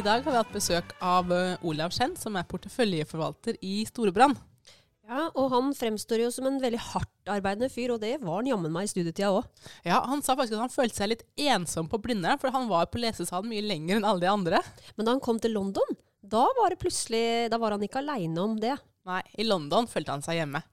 I 0.00 0.02
dag 0.02 0.22
har 0.24 0.32
vi 0.32 0.38
hatt 0.38 0.52
besøk 0.54 0.92
av 1.04 1.28
eh, 1.34 1.64
Olav 1.68 1.92
Skjenn, 1.92 2.14
som 2.16 2.32
er 2.38 2.46
porteføljeforvalter 2.48 3.58
i 3.60 3.82
Storebrand. 3.84 4.38
Ja, 5.04 5.26
og 5.34 5.50
han 5.52 5.74
fremstår 5.76 6.22
jo 6.22 6.30
som 6.32 6.46
en 6.48 6.56
veldig 6.62 6.78
hardtarbeidende 6.86 7.68
fyr, 7.68 7.92
og 7.92 8.00
det 8.00 8.14
var 8.22 8.38
han 8.38 8.48
jammen 8.48 8.72
meg 8.72 8.88
i 8.88 8.92
studietida 8.94 9.28
òg. 9.34 9.44
Ja, 9.84 9.98
Han 10.08 10.24
sa 10.24 10.38
faktisk 10.38 10.56
at 10.56 10.62
han 10.62 10.72
følte 10.72 11.02
seg 11.02 11.10
litt 11.12 11.26
ensom 11.36 11.90
på 11.92 12.00
Blindern, 12.00 12.40
for 12.40 12.48
han 12.54 12.70
var 12.70 12.88
på 12.88 13.02
lesesalen 13.02 13.52
mye 13.52 13.66
lenger 13.66 13.98
enn 14.00 14.08
alle 14.08 14.24
de 14.24 14.32
andre. 14.32 14.62
Men 14.96 15.04
da 15.04 15.18
han 15.18 15.24
kom 15.26 15.42
til 15.42 15.52
London, 15.58 15.98
da 16.24 16.46
var 16.56 16.72
det 16.72 16.80
plutselig 16.80 17.50
Da 17.52 17.60
var 17.60 17.76
han 17.76 17.84
ikke 17.84 18.00
aleine 18.00 18.40
om 18.40 18.56
det. 18.62 18.78
Nei, 19.10 19.20
i 19.36 19.44
London 19.44 19.90
følte 19.90 20.16
han 20.16 20.24
seg 20.24 20.40
hjemme. 20.40 20.64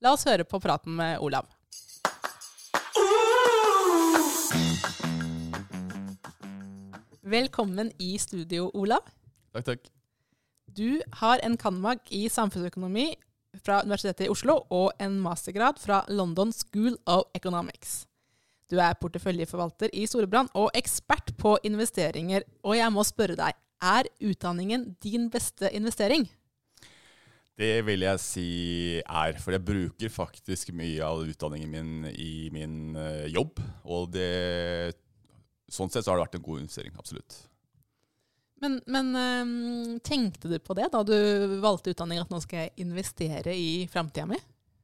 La 0.00 0.16
oss 0.16 0.24
høre 0.24 0.48
på 0.48 0.62
praten 0.64 0.96
med 0.96 1.20
Olav. 1.20 1.52
Velkommen 7.30 7.92
i 8.02 8.16
studio, 8.18 8.72
Olav. 8.74 9.04
Takk, 9.54 9.66
takk. 9.68 9.84
Du 10.66 10.98
har 11.20 11.38
en 11.46 11.54
cand.mag 11.60 12.00
i 12.16 12.24
samfunnsøkonomi 12.32 13.04
fra 13.62 13.84
Universitetet 13.84 14.24
i 14.24 14.30
Oslo 14.32 14.56
og 14.74 14.96
en 14.98 15.20
mastergrad 15.22 15.78
fra 15.78 16.00
London 16.10 16.50
School 16.50 16.96
of 17.06 17.28
Economics. 17.38 18.00
Du 18.66 18.80
er 18.82 18.98
porteføljeforvalter 18.98 19.94
i 19.94 20.08
Storebrand 20.10 20.50
og 20.58 20.72
ekspert 20.74 21.30
på 21.38 21.52
investeringer. 21.68 22.42
Og 22.66 22.74
jeg 22.80 22.94
må 22.96 23.04
spørre 23.06 23.36
deg, 23.38 23.54
er 23.78 24.10
utdanningen 24.26 24.88
din 25.04 25.28
beste 25.30 25.70
investering? 25.76 26.26
Det 27.60 27.76
vil 27.86 28.08
jeg 28.08 28.22
si 28.24 28.48
er, 29.04 29.38
for 29.38 29.54
jeg 29.54 29.66
bruker 29.68 30.10
faktisk 30.10 30.72
mye 30.74 31.04
av 31.04 31.22
utdanningen 31.28 31.70
min 31.70 32.10
i 32.10 32.48
min 32.50 32.96
eh, 32.98 33.28
jobb. 33.30 33.62
Og 33.84 34.10
det, 34.16 34.98
sånn 35.70 35.92
sett 35.92 36.04
så 36.04 36.12
har 36.12 36.20
det 36.20 36.26
vært 36.28 36.38
en 36.40 36.46
god 36.46 36.64
investering, 36.64 36.94
absolutt. 36.98 37.38
Men, 38.60 38.76
men 38.92 40.00
tenkte 40.04 40.50
du 40.50 40.58
på 40.60 40.76
det 40.76 40.90
da 40.92 41.00
du 41.06 41.16
valgte 41.62 41.94
utdanning, 41.94 42.20
at 42.20 42.32
nå 42.32 42.42
skal 42.44 42.66
jeg 42.66 42.84
investere 42.84 43.54
i 43.56 43.86
framtida 43.88 44.26
mi? 44.28 44.36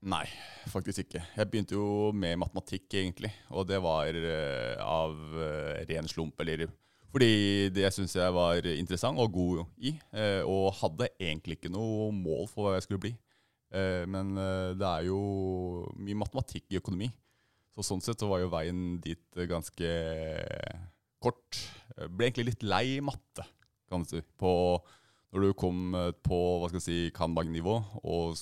Nei, 0.06 0.24
faktisk 0.70 1.02
ikke. 1.02 1.22
Jeg 1.34 1.50
begynte 1.50 1.74
jo 1.74 2.12
med 2.14 2.38
matematikk, 2.38 2.86
egentlig. 2.94 3.32
Og 3.50 3.66
det 3.66 3.80
var 3.82 4.14
eh, 4.14 4.76
av 4.82 5.16
eh, 5.34 5.84
ren 5.88 6.08
slump, 6.10 6.38
eller 6.44 6.68
fordi 7.10 7.70
det 7.72 7.88
syns 7.94 8.14
jeg 8.18 8.34
var 8.34 8.66
interessant 8.76 9.18
og 9.22 9.32
god 9.32 9.62
i. 9.78 9.94
eh, 10.12 10.42
og 10.44 10.74
hadde 10.82 11.08
egentlig 11.16 11.56
ikke 11.56 11.72
noe 11.72 12.10
mål 12.14 12.46
for 12.50 12.66
hva 12.66 12.76
jeg 12.76 12.86
skulle 12.86 13.06
bli. 13.06 13.16
Men 14.06 14.28
det 14.78 14.86
er 14.86 15.08
jo 15.08 15.16
mye 15.98 16.16
matematikk 16.16 16.70
i 16.70 16.78
økonomi. 16.78 17.08
Så 17.76 17.84
sånn 17.84 18.00
sett 18.04 18.22
så 18.22 18.28
var 18.30 18.40
jo 18.40 18.52
veien 18.52 18.84
dit 19.04 19.36
eh, 19.36 19.48
ganske 19.50 19.88
kort. 21.22 21.58
Jeg 21.96 22.12
ble 22.12 22.30
egentlig 22.30 22.50
litt 22.52 22.64
lei 22.64 22.86
matte, 23.04 23.44
kan 23.90 24.04
du 24.04 24.08
si. 24.08 24.22
På, 24.40 24.52
når 25.34 25.44
du 25.44 25.56
kom 25.60 25.92
eh, 25.98 26.08
på 26.24 26.38
hva 26.62 26.70
skal 26.70 26.80
jeg 26.80 26.86
si, 26.86 26.98
cand.mag.-nivå 27.16 27.76
og 28.00 28.40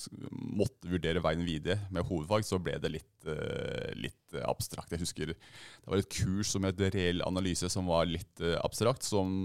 måtte 0.55 0.87
vurdere 0.87 1.23
veien 1.25 1.43
videre 1.43 1.81
med 1.91 2.07
hovedfag, 2.07 2.47
så 2.47 2.61
ble 2.63 2.77
det 2.79 2.93
litt, 2.95 3.27
eh, 3.27 3.91
litt 3.99 4.37
eh, 4.39 4.47
abstrakt. 4.47 4.95
Jeg 4.95 5.03
husker 5.03 5.33
det 5.33 5.37
var 5.83 5.99
et 5.99 6.15
kurs 6.15 6.55
som 6.55 6.67
het 6.67 6.79
reell 6.95 7.23
analyse, 7.27 7.67
som 7.73 7.91
var 7.91 8.07
litt 8.07 8.39
eh, 8.39 8.55
abstrakt, 8.63 9.03
som 9.03 9.35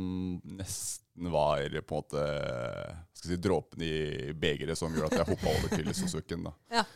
nesten 0.55 1.34
var 1.34 1.67
på 1.83 1.99
en 1.99 2.05
måte 2.05 2.27
skal 3.19 3.34
si, 3.34 3.43
dråpen 3.43 3.83
i 3.84 3.95
begeret 4.39 4.78
som 4.78 4.95
gjorde 4.95 5.11
at 5.11 5.25
jeg 5.25 5.33
hoppa 5.34 5.51
over 5.59 5.75
til 5.75 5.91
sosuken. 5.99 6.47
Ja. 6.71 6.87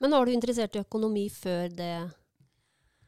Men 0.00 0.16
var 0.16 0.26
du 0.26 0.32
interessert 0.32 0.74
i 0.74 0.80
økonomi 0.80 1.28
før 1.32 1.68
det? 1.76 1.94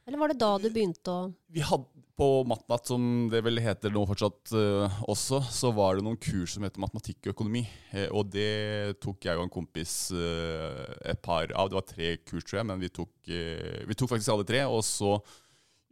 Eller 0.07 0.19
var 0.19 0.31
det 0.31 0.41
da 0.41 0.55
du 0.59 0.69
begynte 0.73 1.11
å 1.11 1.27
Vi 1.53 1.63
hadde 1.63 2.03
på 2.13 2.27
Matnat, 2.45 2.85
som 2.85 3.27
det 3.31 3.41
vel 3.41 3.57
heter 3.63 3.93
nå 3.93 4.03
fortsatt 4.05 4.51
uh, 4.53 4.97
også, 5.09 5.39
så 5.49 5.71
var 5.73 5.97
det 5.97 6.05
noen 6.05 6.19
kurs 6.21 6.53
som 6.55 6.65
heter 6.65 6.81
matematikk 6.83 7.25
og 7.25 7.31
økonomi. 7.33 7.63
Eh, 7.89 8.05
og 8.13 8.29
det 8.33 8.99
tok 9.01 9.25
jeg 9.25 9.39
og 9.39 9.47
en 9.47 9.53
kompis 9.53 9.95
uh, 10.13 10.83
et 11.09 11.21
par 11.25 11.49
av. 11.49 11.71
Det 11.71 11.79
var 11.79 11.87
tre 11.89 12.11
kurs, 12.21 12.45
tror 12.45 12.61
jeg, 12.61 12.67
men 12.69 12.83
vi 12.83 12.91
tok, 12.93 13.13
uh, 13.31 13.79
vi 13.89 13.97
tok 13.97 14.13
faktisk 14.13 14.35
alle 14.35 14.49
tre. 14.49 14.65
Og 14.69 14.83
så 14.85 15.17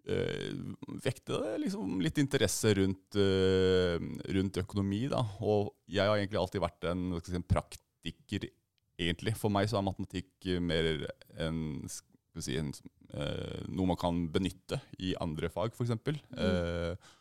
vekte 0.02 1.38
det 1.38 1.52
liksom 1.62 2.00
litt 2.02 2.18
interesse 2.18 2.72
rundt, 2.74 3.16
rundt 4.34 4.58
økonomi, 4.58 5.04
da. 5.12 5.20
Og 5.46 5.70
jeg 5.86 6.10
har 6.10 6.18
egentlig 6.18 6.40
alltid 6.42 6.64
vært 6.64 6.88
en, 6.90 7.04
si, 7.22 7.36
en 7.38 7.46
praktiker, 7.46 8.48
egentlig. 8.98 9.36
For 9.38 9.54
meg 9.54 9.70
så 9.70 9.78
er 9.78 9.86
matematikk 9.86 10.50
mer 10.66 10.90
en, 11.46 11.86
si, 12.40 12.56
en 12.60 12.72
eh, 13.12 13.66
noe 13.68 13.90
man 13.92 14.00
kan 14.00 14.24
benytte 14.32 14.80
i 15.04 15.12
andre 15.20 15.50
fag, 15.52 15.76
f.eks. 15.76 15.92
Eh, 16.40 17.12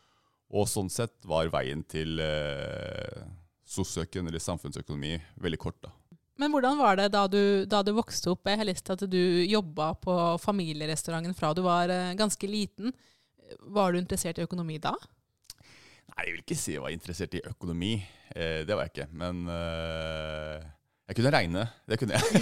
og 0.51 0.67
sånn 0.67 0.91
sett 0.91 1.17
var 1.27 1.51
veien 1.51 1.83
til 1.87 2.19
eh, 2.23 3.23
sosiøken, 3.67 4.27
eller 4.27 4.43
samfunnsøkonomi, 4.43 5.17
veldig 5.43 5.59
kort. 5.59 5.79
da. 5.83 5.91
Men 6.41 6.53
hvordan 6.53 6.79
var 6.79 6.97
det 6.97 7.11
da 7.13 7.25
du, 7.29 7.65
da 7.69 7.83
du 7.85 7.91
vokste 7.93 8.31
opp? 8.33 8.47
Jeg 8.49 8.59
har 8.61 8.67
lyst 8.67 8.87
til 8.87 8.95
at 8.97 9.05
du 9.11 9.21
jobba 9.45 9.91
på 10.01 10.15
familierestauranten 10.41 11.35
fra 11.37 11.53
du 11.53 11.63
var 11.65 11.91
eh, 11.93 12.13
ganske 12.17 12.49
liten. 12.49 12.95
Var 13.59 13.91
du 13.91 13.99
interessert 13.99 14.39
i 14.39 14.45
økonomi 14.47 14.79
da? 14.81 14.95
Nei, 16.11 16.25
jeg 16.25 16.33
vil 16.33 16.43
ikke 16.43 16.59
si 16.59 16.75
jeg 16.75 16.83
var 16.83 16.95
interessert 16.95 17.35
i 17.37 17.43
økonomi. 17.47 17.93
Eh, 18.33 18.63
det 18.67 18.75
var 18.75 18.87
jeg 18.87 18.95
ikke. 18.95 19.09
Men 19.21 19.43
eh, 19.53 20.65
jeg 21.11 21.17
kunne 21.17 21.33
regne. 21.35 21.65
Det 21.91 21.97
kunne 21.99 22.15
jeg. 22.15 22.23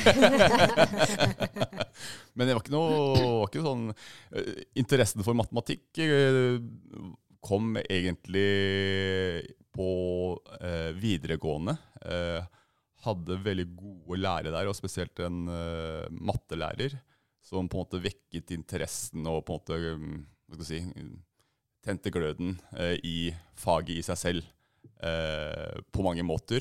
Men 2.37 2.45
det 2.45 2.53
var 2.53 2.61
ikke 2.61 2.75
noe 2.75 3.47
ikke 3.47 3.63
sånn 3.65 3.87
eh, 3.89 4.59
Interessen 4.77 5.25
for 5.25 5.33
matematikk 5.37 5.97
eh, 6.05 6.61
kom 7.41 7.79
egentlig 7.81 8.45
på 9.73 9.89
eh, 10.59 10.91
videregående. 11.01 11.73
Eh, 12.05 12.45
hadde 13.07 13.39
veldig 13.41 13.65
gode 13.79 14.19
lærere 14.21 14.53
der, 14.53 14.69
og 14.69 14.77
spesielt 14.77 15.17
en 15.23 15.47
eh, 15.49 16.05
mattelærer 16.13 16.93
som 17.41 17.65
på 17.71 17.77
en 17.79 17.83
måte 17.87 18.03
vekket 18.03 18.51
interessen 18.53 19.25
og 19.31 19.45
på 19.47 19.55
en 19.55 19.59
måte 19.63 19.79
hva 19.79 20.55
skal 20.59 20.67
si, 20.67 20.79
tente 21.85 22.11
gløden 22.13 22.59
eh, 22.77 22.97
i 23.01 23.33
faget 23.57 23.97
i 23.97 24.03
seg 24.05 24.17
selv 24.27 24.43
på 24.99 26.03
mange 26.03 26.25
måter. 26.27 26.59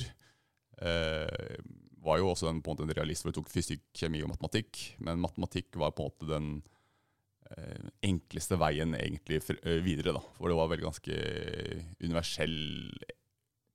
Eh, 0.78 1.58
var 2.04 2.20
jo 2.20 2.30
også 2.32 2.50
en, 2.50 2.60
på 2.62 2.70
en 2.70 2.76
måte 2.76 2.86
en 2.86 2.96
realist 2.96 3.24
for 3.24 3.32
jeg 3.32 3.38
tok 3.40 3.52
fysikk, 3.52 3.84
kjemi 3.96 4.22
og 4.24 4.32
matematikk, 4.32 4.82
men 5.04 5.22
matematikk 5.22 5.78
var 5.80 5.94
på 5.96 6.04
en 6.04 6.12
måte 6.12 6.30
den 6.30 6.50
eh, 7.50 7.88
enkleste 8.08 8.58
veien 8.60 8.94
egentlig 8.98 9.40
eh, 9.58 9.80
videre, 9.84 10.14
da. 10.16 10.22
For 10.38 10.50
det 10.50 10.58
var 10.58 10.70
vel 10.72 10.84
ganske 10.86 11.18
universell 12.04 12.56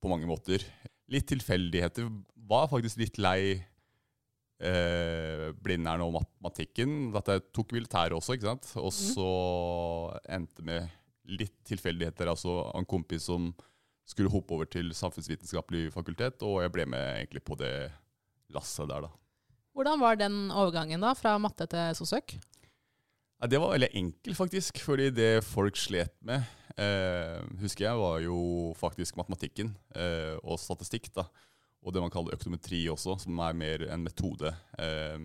på 0.04 0.12
mange 0.12 0.30
måter. 0.30 0.64
Litt 1.12 1.28
tilfeldigheter. 1.32 2.10
Var 2.50 2.72
faktisk 2.72 3.00
litt 3.00 3.20
lei 3.22 3.40
eh, 4.60 5.50
Blindern 5.64 6.04
og 6.06 6.16
matematikken. 6.18 7.14
At 7.20 7.32
jeg 7.32 7.46
tok 7.56 7.76
militæret 7.76 8.16
også, 8.18 8.38
ikke 8.38 8.52
sant. 8.52 8.72
Og 8.82 8.92
så 8.96 9.30
endte 10.32 10.66
med 10.68 10.92
litt 11.24 11.56
tilfeldigheter. 11.68 12.32
Altså 12.32 12.62
en 12.76 12.88
kompis 12.90 13.30
som 13.30 13.52
skulle 14.08 14.32
hoppe 14.32 14.56
over 14.56 14.68
til 14.68 14.92
samfunnsvitenskapelig 14.96 15.94
fakultet, 15.94 16.44
og 16.44 16.60
jeg 16.60 16.72
ble 16.76 16.86
med 16.92 17.06
egentlig 17.22 17.44
på 17.48 17.56
det 17.56 17.74
lasset 18.56 18.90
der, 18.90 19.08
da. 19.08 19.12
Hvordan 19.74 20.02
var 20.04 20.18
den 20.20 20.36
overgangen 20.54 21.02
da, 21.02 21.14
fra 21.18 21.38
matte 21.42 21.66
til 21.72 21.96
sosøk? 21.98 22.36
Ja, 23.42 23.48
det 23.50 23.60
var 23.60 23.74
veldig 23.74 23.90
enkelt, 24.00 24.38
faktisk. 24.38 24.80
Fordi 24.86 25.10
det 25.12 25.32
folk 25.44 25.76
slet 25.80 26.14
med, 26.24 26.46
eh, 26.78 27.42
husker 27.60 27.88
jeg, 27.90 27.98
var 28.00 28.22
jo 28.24 28.38
faktisk 28.80 29.18
matematikken 29.20 29.74
eh, 29.98 30.38
og 30.44 30.62
statistikk. 30.62 31.10
da. 31.18 31.26
Og 31.84 31.92
det 31.92 32.00
man 32.06 32.14
kaller 32.14 32.38
økonometri 32.38 32.86
også, 32.94 33.18
som 33.26 33.42
er 33.44 33.58
mer 33.58 33.84
en 33.92 34.06
metode. 34.06 34.54
Eh, 34.80 35.18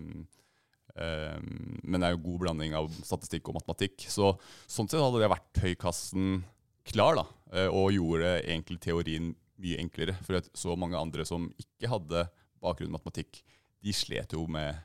eh, 0.97 1.37
men 1.85 2.01
det 2.01 2.09
er 2.09 2.17
jo 2.17 2.23
god 2.25 2.41
blanding 2.43 2.75
av 2.75 2.89
statistikk 3.05 3.47
og 3.47 3.59
matematikk. 3.61 4.09
Så 4.11 4.33
sånn 4.67 4.89
sett 4.89 4.99
hadde 4.99 5.21
det 5.23 5.31
verktøykassen 5.31 6.41
klar, 6.89 7.21
da. 7.21 7.25
eh, 7.53 7.69
Og 7.69 7.93
gjorde 7.95 8.39
egentlig 8.41 8.81
teorien 8.83 9.31
mye 9.59 9.79
enklere. 9.79 10.17
For 10.25 10.39
jeg 10.39 10.49
så 10.57 10.75
mange 10.79 10.99
andre 10.99 11.23
som 11.27 11.47
ikke 11.59 11.91
hadde 11.91 12.27
bakgrunn 12.61 12.89
i 12.91 12.97
matematikk, 12.97 13.41
de 13.83 13.93
slet 13.95 14.33
jo 14.35 14.45
med 14.47 14.75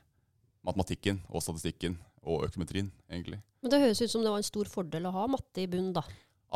matematikken 0.64 1.20
og 1.30 1.42
statistikken. 1.42 1.98
og 2.24 2.46
økometrien, 2.46 2.86
egentlig. 3.12 3.36
Men 3.60 3.70
det 3.70 3.80
høres 3.82 4.00
ut 4.00 4.08
som 4.10 4.22
det 4.24 4.30
var 4.32 4.38
en 4.40 4.46
stor 4.48 4.64
fordel 4.64 5.04
å 5.04 5.10
ha 5.12 5.26
matte 5.28 5.60
i 5.60 5.66
bunnen, 5.68 5.92
da. 5.92 6.00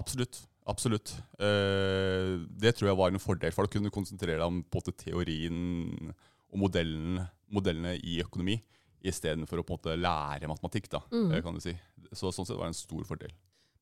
Absolutt. 0.00 0.38
Absolutt. 0.66 1.10
Eh, 1.38 2.38
det 2.56 2.72
tror 2.78 2.88
jeg 2.88 2.96
var 2.96 3.12
en 3.12 3.20
fordel, 3.20 3.52
for 3.52 3.66
da 3.66 3.72
kunne 3.74 3.90
du 3.90 3.92
konsentrere 3.92 4.38
deg 4.40 4.46
om 4.46 4.62
på 4.64 4.80
teorien 4.96 6.08
og 6.48 6.56
modellene, 6.62 7.26
modellene 7.52 7.98
i 8.00 8.16
økonomi, 8.24 8.56
istedenfor 9.04 9.60
å 9.60 9.66
på 9.68 9.76
en 9.76 9.78
måte 9.78 9.98
lære 10.00 10.48
matematikk. 10.48 10.88
da, 10.88 11.00
Mm. 11.12 11.32
eh, 11.34 11.42
kan 11.42 11.52
du 11.52 11.60
si. 11.60 11.76
Så 12.14 12.32
sånn 12.32 12.46
sett 12.46 12.56
var 12.56 12.64
det 12.64 12.68
en 12.68 12.80
stor 12.88 13.04
fordel. 13.04 13.30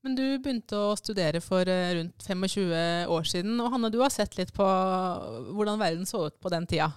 Men 0.03 0.17
du 0.17 0.39
begynte 0.39 0.75
å 0.75 0.97
studere 0.99 1.41
for 1.41 1.61
eh, 1.69 1.95
rundt 1.95 2.19
25 2.19 3.07
år 3.07 3.23
siden. 3.23 3.61
Og 3.61 3.71
Hanne, 3.71 3.91
du 3.93 3.99
har 4.01 4.11
sett 4.11 4.37
litt 4.37 4.53
på 4.53 4.67
hvordan 5.55 5.79
verden 5.79 6.05
så 6.05 6.27
ut 6.27 6.41
på 6.41 6.51
den 6.51 6.67
tida. 6.67 6.93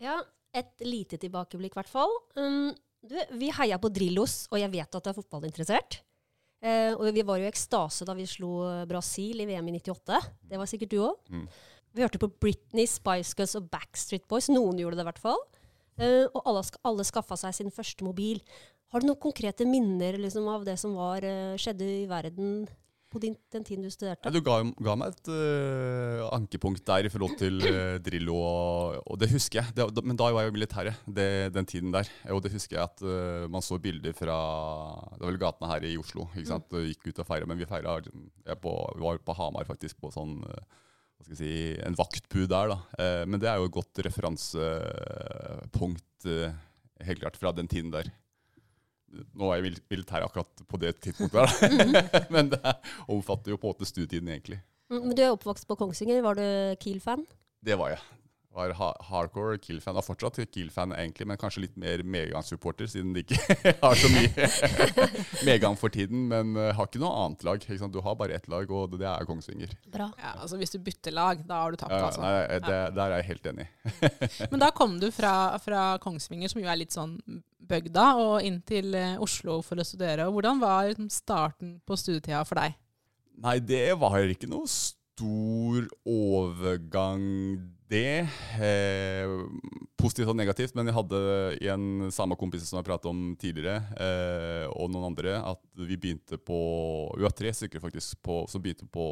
Ja, 0.00 0.18
et 0.56 0.84
lite 0.84 1.18
tilbakeblikk 1.20 1.76
i 1.76 1.80
hvert 1.80 1.92
fall. 1.92 2.12
Um, 2.38 2.70
du, 3.06 3.16
vi 3.38 3.50
heia 3.54 3.78
på 3.80 3.90
Drillos, 3.92 4.44
og 4.50 4.60
jeg 4.60 4.72
vet 4.72 4.96
at 4.96 5.04
du 5.04 5.10
er 5.12 5.16
fotballinteressert. 5.16 6.00
Uh, 6.60 6.92
og 6.98 7.06
vi 7.16 7.24
var 7.24 7.40
jo 7.40 7.46
i 7.46 7.50
ekstase 7.50 8.04
da 8.04 8.12
vi 8.16 8.26
slo 8.28 8.64
Brasil 8.88 9.40
i 9.40 9.48
VM 9.48 9.70
i 9.70 9.78
98. 9.78 10.18
Det 10.50 10.60
var 10.60 10.68
sikkert 10.68 10.92
du 10.92 10.98
òg. 11.04 11.30
Mm. 11.32 11.46
Vi 11.96 12.04
hørte 12.04 12.20
på 12.22 12.30
Britney, 12.42 12.86
Spice 12.86 13.34
Girls 13.36 13.56
og 13.58 13.70
Backstreet 13.72 14.26
Boys. 14.30 14.50
Noen 14.52 14.78
gjorde 14.78 15.00
det 15.00 15.06
i 15.06 15.10
hvert 15.10 15.22
fall. 15.22 15.40
Uh, 16.00 16.26
og 16.32 16.42
alle, 16.44 16.66
alle 16.88 17.06
skaffa 17.06 17.38
seg 17.40 17.56
sin 17.56 17.72
første 17.74 18.06
mobil. 18.06 18.40
Har 18.90 19.02
du 19.02 19.10
noen 19.10 19.22
konkrete 19.22 19.66
minner 19.68 20.18
liksom, 20.18 20.48
av 20.50 20.64
det 20.66 20.76
som 20.80 20.96
var, 20.98 21.24
uh, 21.24 21.58
skjedde 21.60 21.88
i 22.02 22.06
verden 22.10 22.64
på 23.10 23.18
din, 23.22 23.34
den 23.50 23.64
tiden 23.66 23.82
du 23.82 23.88
Ja, 23.88 23.92
studerte? 23.94 24.30
du 24.30 24.38
ga, 24.46 24.54
ga 24.86 24.92
meg 25.00 25.08
et 25.16 25.26
uh, 25.34 26.20
ankepunkt 26.36 26.84
der 26.86 27.06
i 27.08 27.10
forhold 27.10 27.34
til 27.40 27.56
uh, 27.64 27.96
Drillo, 28.06 28.36
og, 28.38 29.00
og 29.10 29.14
det 29.18 29.28
husker 29.32 29.58
jeg. 29.60 29.66
Det, 29.74 29.82
da- 29.96 30.04
men 30.06 30.16
da 30.20 30.28
var 30.30 30.42
jeg 30.44 30.50
jo 30.52 30.56
militæret 30.58 30.94
det, 31.18 31.26
den 31.56 31.66
tiden 31.66 31.90
der. 31.94 32.06
Og 32.30 32.38
det 32.44 32.52
husker 32.54 32.76
jeg 32.78 32.84
at 32.86 32.98
uh, 33.02 33.48
man 33.50 33.62
så 33.66 33.80
bilder 33.82 34.12
fra 34.14 34.36
Det 35.16 35.22
var 35.24 35.30
vel 35.32 35.42
gatene 35.42 35.70
her 35.72 35.82
i 35.90 35.96
Oslo. 35.98 36.22
ikke 36.36 36.52
sant? 36.52 36.70
Og 36.72 36.86
Gikk 36.86 37.02
ut 37.10 37.18
og 37.24 37.28
feira, 37.32 37.46
men 37.50 37.58
vi 37.58 37.66
feira 37.66 37.98
Vi 38.06 38.54
var 39.02 39.18
på 39.26 39.32
Hamar 39.42 39.66
faktisk, 39.68 39.98
på 40.00 40.12
sånn 40.14 40.38
hva 40.46 41.24
skal 41.26 41.34
jeg 41.36 41.42
si, 41.42 41.52
en 41.84 41.98
vaktbu 41.98 42.46
der. 42.48 42.66
da. 42.72 42.78
Men 43.28 43.36
det 43.42 43.48
er 43.50 43.56
jo 43.60 43.66
et 43.68 43.74
godt 43.74 43.98
referansepunkt, 44.06 46.24
helt 47.04 47.20
klart, 47.20 47.36
fra 47.36 47.52
den 47.52 47.68
tiden 47.68 47.90
der. 47.92 48.08
Nå 49.10 49.48
er 49.50 49.56
jeg 49.58 49.64
mil- 49.64 49.80
militær 49.90 50.22
akkurat 50.26 50.62
på 50.70 50.78
det 50.78 50.92
tidspunktet, 51.02 51.40
der, 51.60 52.26
men 52.34 52.50
det 52.52 52.60
omfatter 53.10 53.50
jo 53.50 53.56
på 53.58 53.66
en 53.66 53.74
måte 53.74 53.88
studietiden, 53.88 54.28
egentlig. 54.30 54.60
Mm, 54.90 55.00
Men 55.08 55.16
du 55.18 55.22
er 55.24 55.32
oppvokst 55.34 55.66
på 55.66 55.76
Kongsvinger. 55.80 56.22
Var 56.22 56.38
du 56.38 56.46
Kiel-fan? 56.82 57.24
Det 57.64 57.76
var 57.78 57.90
jeg. 57.96 58.00
Var 58.50 58.72
hardcore 58.74 59.60
Kill-fan. 59.62 59.94
Og 59.94 60.02
fortsatt 60.02 60.40
Kill-fan, 60.50 60.94
egentlig, 60.96 61.28
men 61.30 61.38
kanskje 61.38 61.62
litt 61.66 61.76
mer 61.78 62.02
medgangssupporter, 62.02 62.88
siden 62.90 63.12
de 63.14 63.22
ikke 63.22 63.38
har 63.84 63.98
så 63.98 64.10
mye 64.10 64.48
Megan 65.46 65.78
for 65.78 65.92
tiden. 65.94 66.26
Men 66.32 66.56
uh, 66.58 66.72
har 66.74 66.88
ikke 66.88 67.02
noe 67.02 67.12
annet 67.24 67.46
lag. 67.46 67.62
Ikke 67.62 67.78
sant? 67.78 67.94
Du 67.94 68.02
har 68.04 68.18
bare 68.18 68.34
ett 68.38 68.50
lag, 68.50 68.70
og 68.74 68.96
det 68.98 69.06
er 69.06 69.28
Kongsvinger. 69.28 69.76
Bra. 69.94 70.10
Ja, 70.18 70.34
altså 70.40 70.58
Hvis 70.58 70.74
du 70.74 70.80
bytter 70.82 71.14
lag, 71.14 71.44
da 71.46 71.62
har 71.62 71.70
du 71.70 71.80
tapt. 71.80 71.94
Ja, 71.94 72.10
altså. 72.10 72.24
nei, 72.26 72.58
det, 72.66 72.80
der 72.98 73.06
er 73.06 73.22
jeg 73.22 73.30
helt 73.30 73.48
enig. 73.52 73.68
Men 74.52 74.66
da 74.66 74.72
kom 74.74 74.98
du 75.02 75.10
fra, 75.14 75.34
fra 75.62 75.86
Kongsvinger, 76.02 76.50
som 76.50 76.62
jo 76.62 76.70
er 76.70 76.82
litt 76.82 76.96
sånn 76.96 77.16
bygda, 77.70 78.06
og 78.18 78.46
inn 78.46 78.60
til 78.66 78.94
eh, 78.98 79.18
Oslo 79.22 79.60
for 79.62 79.78
å 79.78 79.86
studere. 79.86 80.26
Og 80.26 80.38
Hvordan 80.38 80.62
var 80.62 80.90
liksom 80.90 81.10
starten 81.12 81.76
på 81.86 81.98
studietida 81.98 82.42
for 82.48 82.60
deg? 82.60 82.74
Nei, 83.40 83.58
det 83.64 83.94
var 84.00 84.18
ikke 84.26 84.50
noe 84.50 84.68
stor 84.68 85.86
overgang, 86.08 87.22
det. 87.90 88.26
Eh, 88.62 89.32
positivt 90.00 90.30
og 90.30 90.38
negativt, 90.38 90.74
men 90.78 90.88
jeg 90.88 90.96
hadde 90.96 91.20
en 91.74 92.10
samme 92.14 92.38
kompis 92.38 92.64
som 92.68 92.78
jeg 92.78 92.88
pratet 92.88 93.10
om 93.10 93.34
tidligere, 93.40 93.82
eh, 94.00 94.66
og 94.70 94.92
noen 94.92 95.10
andre, 95.10 95.36
at 95.42 95.60
vi 95.76 95.98
begynte 95.98 96.38
på 96.38 96.60
Vi 97.16 97.26
var 97.26 97.34
tre 97.36 97.52
stykker 97.52 97.82
faktisk 97.82 98.22
på, 98.22 98.44
som 98.48 98.62
begynte 98.62 98.86
på 98.86 99.06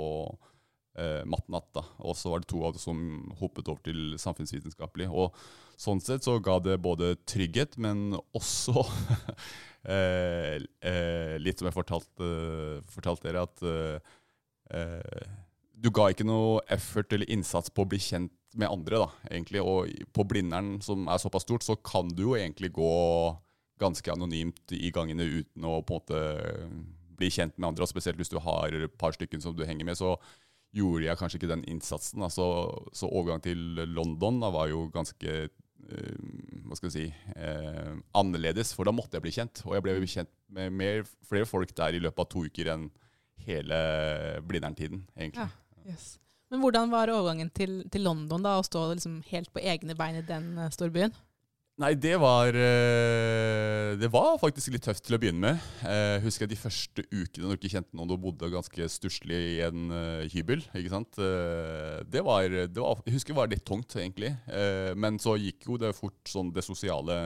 eh, 0.98 1.24
mattenatt. 1.28 1.80
Og 1.98 2.16
så 2.18 2.32
var 2.32 2.42
det 2.42 2.50
to 2.50 2.62
av 2.64 2.76
oss 2.76 2.86
som 2.88 3.00
hoppet 3.40 3.68
over 3.70 3.82
til 3.84 4.16
samfunnsvitenskapelig. 4.20 5.08
Og 5.10 5.36
sånn 5.78 6.02
sett 6.02 6.26
så 6.26 6.38
ga 6.42 6.58
det 6.62 6.78
både 6.82 7.14
trygghet, 7.28 7.78
men 7.80 8.16
også 8.36 8.86
eh, 9.94 10.56
eh, 10.58 11.36
litt 11.42 11.60
som 11.60 11.70
jeg 11.70 11.76
fortalte, 11.76 12.32
fortalte 12.94 13.28
dere, 13.28 13.44
at 13.46 13.66
eh, 13.66 14.16
eh, 14.78 15.36
du 15.78 15.92
ga 15.94 16.08
ikke 16.10 16.26
noe 16.26 16.62
effort 16.74 17.12
eller 17.14 17.30
innsats 17.30 17.70
på 17.70 17.84
å 17.84 17.90
bli 17.90 18.00
kjent 18.02 18.32
med 18.56 18.70
andre, 18.70 19.02
da, 19.04 19.08
egentlig. 19.30 19.62
Og 19.62 19.92
på 20.14 20.24
Blindern, 20.28 20.78
som 20.84 21.08
er 21.10 21.20
såpass 21.20 21.44
stort, 21.46 21.66
så 21.66 21.76
kan 21.76 22.08
du 22.08 22.30
jo 22.30 22.36
egentlig 22.38 22.72
gå 22.76 22.92
ganske 23.78 24.12
anonymt 24.12 24.74
i 24.74 24.90
gangene 24.94 25.26
uten 25.26 25.66
å 25.68 25.78
på 25.86 25.98
en 25.98 26.00
måte 26.00 26.22
bli 27.18 27.30
kjent 27.34 27.56
med 27.58 27.70
andre. 27.70 27.86
Og 27.86 27.92
spesielt 27.92 28.18
hvis 28.20 28.32
du 28.32 28.38
har 28.42 28.74
et 28.74 28.98
par 28.98 29.14
stykker 29.14 29.42
som 29.42 29.56
du 29.56 29.64
henger 29.66 29.86
med, 29.86 29.98
så 29.98 30.16
gjorde 30.74 31.06
jeg 31.06 31.20
kanskje 31.20 31.40
ikke 31.40 31.52
den 31.52 31.64
innsatsen. 31.70 32.22
Da. 32.24 32.30
Så, 32.32 32.46
så 32.96 33.08
overgang 33.08 33.42
til 33.44 33.62
London 33.94 34.40
da, 34.42 34.52
var 34.54 34.70
jo 34.72 34.86
ganske 34.94 35.34
eh, 35.48 36.28
hva 36.68 36.78
skal 36.78 36.90
jeg 36.90 36.96
si, 36.96 37.32
eh, 37.36 37.92
annerledes, 38.18 38.74
for 38.76 38.88
da 38.88 38.94
måtte 38.94 39.18
jeg 39.18 39.26
bli 39.26 39.34
kjent. 39.38 39.64
Og 39.66 39.76
jeg 39.76 39.86
ble 39.86 39.98
kjent 40.04 40.32
med 40.54 40.74
mer, 40.76 41.04
flere 41.28 41.48
folk 41.48 41.74
der 41.76 41.96
i 41.96 42.02
løpet 42.04 42.24
av 42.24 42.30
to 42.32 42.46
uker 42.48 42.72
enn 42.74 42.88
hele 43.48 43.78
Blindern-tiden, 44.44 45.06
egentlig. 45.16 45.46
Ja. 45.46 45.94
Men 46.48 46.62
hvordan 46.64 46.92
var 46.92 47.12
overgangen 47.12 47.50
til, 47.52 47.82
til 47.92 48.06
London, 48.08 48.44
da, 48.44 48.56
å 48.56 48.66
stå 48.66 48.86
liksom 48.94 49.20
helt 49.28 49.50
på 49.52 49.60
egne 49.60 49.96
bein 49.98 50.20
i 50.20 50.24
den 50.26 50.54
eh, 50.56 50.70
storbyen? 50.72 51.12
Nei, 51.78 51.92
det 51.94 52.16
var 52.18 52.56
eh, 52.58 53.92
Det 54.00 54.08
var 54.10 54.32
faktisk 54.40 54.72
litt 54.74 54.82
tøft 54.82 55.04
til 55.06 55.14
å 55.14 55.20
begynne 55.22 55.52
med. 55.52 55.66
Jeg 55.84 56.24
husker 56.24 56.50
de 56.50 56.58
første 56.58 57.04
ukene 57.12 57.44
når 57.44 57.54
du 57.54 57.60
ikke 57.60 57.76
kjente 57.76 57.94
noen 57.94 58.10
du 58.10 58.16
bodde 58.18 58.50
ganske 58.50 58.88
stusslig 58.90 59.38
i 59.52 59.60
en 59.68 59.92
eh, 59.94 60.24
hybel. 60.32 60.64
ikke 60.72 60.90
sant? 60.90 61.20
Eh, 61.22 62.00
det, 62.10 62.24
var, 62.26 62.48
det 62.50 62.82
var 62.82 63.04
Jeg 63.06 63.14
husker 63.20 63.36
det 63.36 63.38
var 63.38 63.52
litt 63.52 63.66
tungt, 63.68 63.94
egentlig. 63.94 64.32
Eh, 64.50 64.90
men 64.98 65.20
så 65.22 65.36
gikk 65.38 65.68
jo 65.68 65.78
det 65.78 65.94
fort 65.94 66.18
sånn 66.26 66.50
det 66.56 66.66
sosiale, 66.66 67.20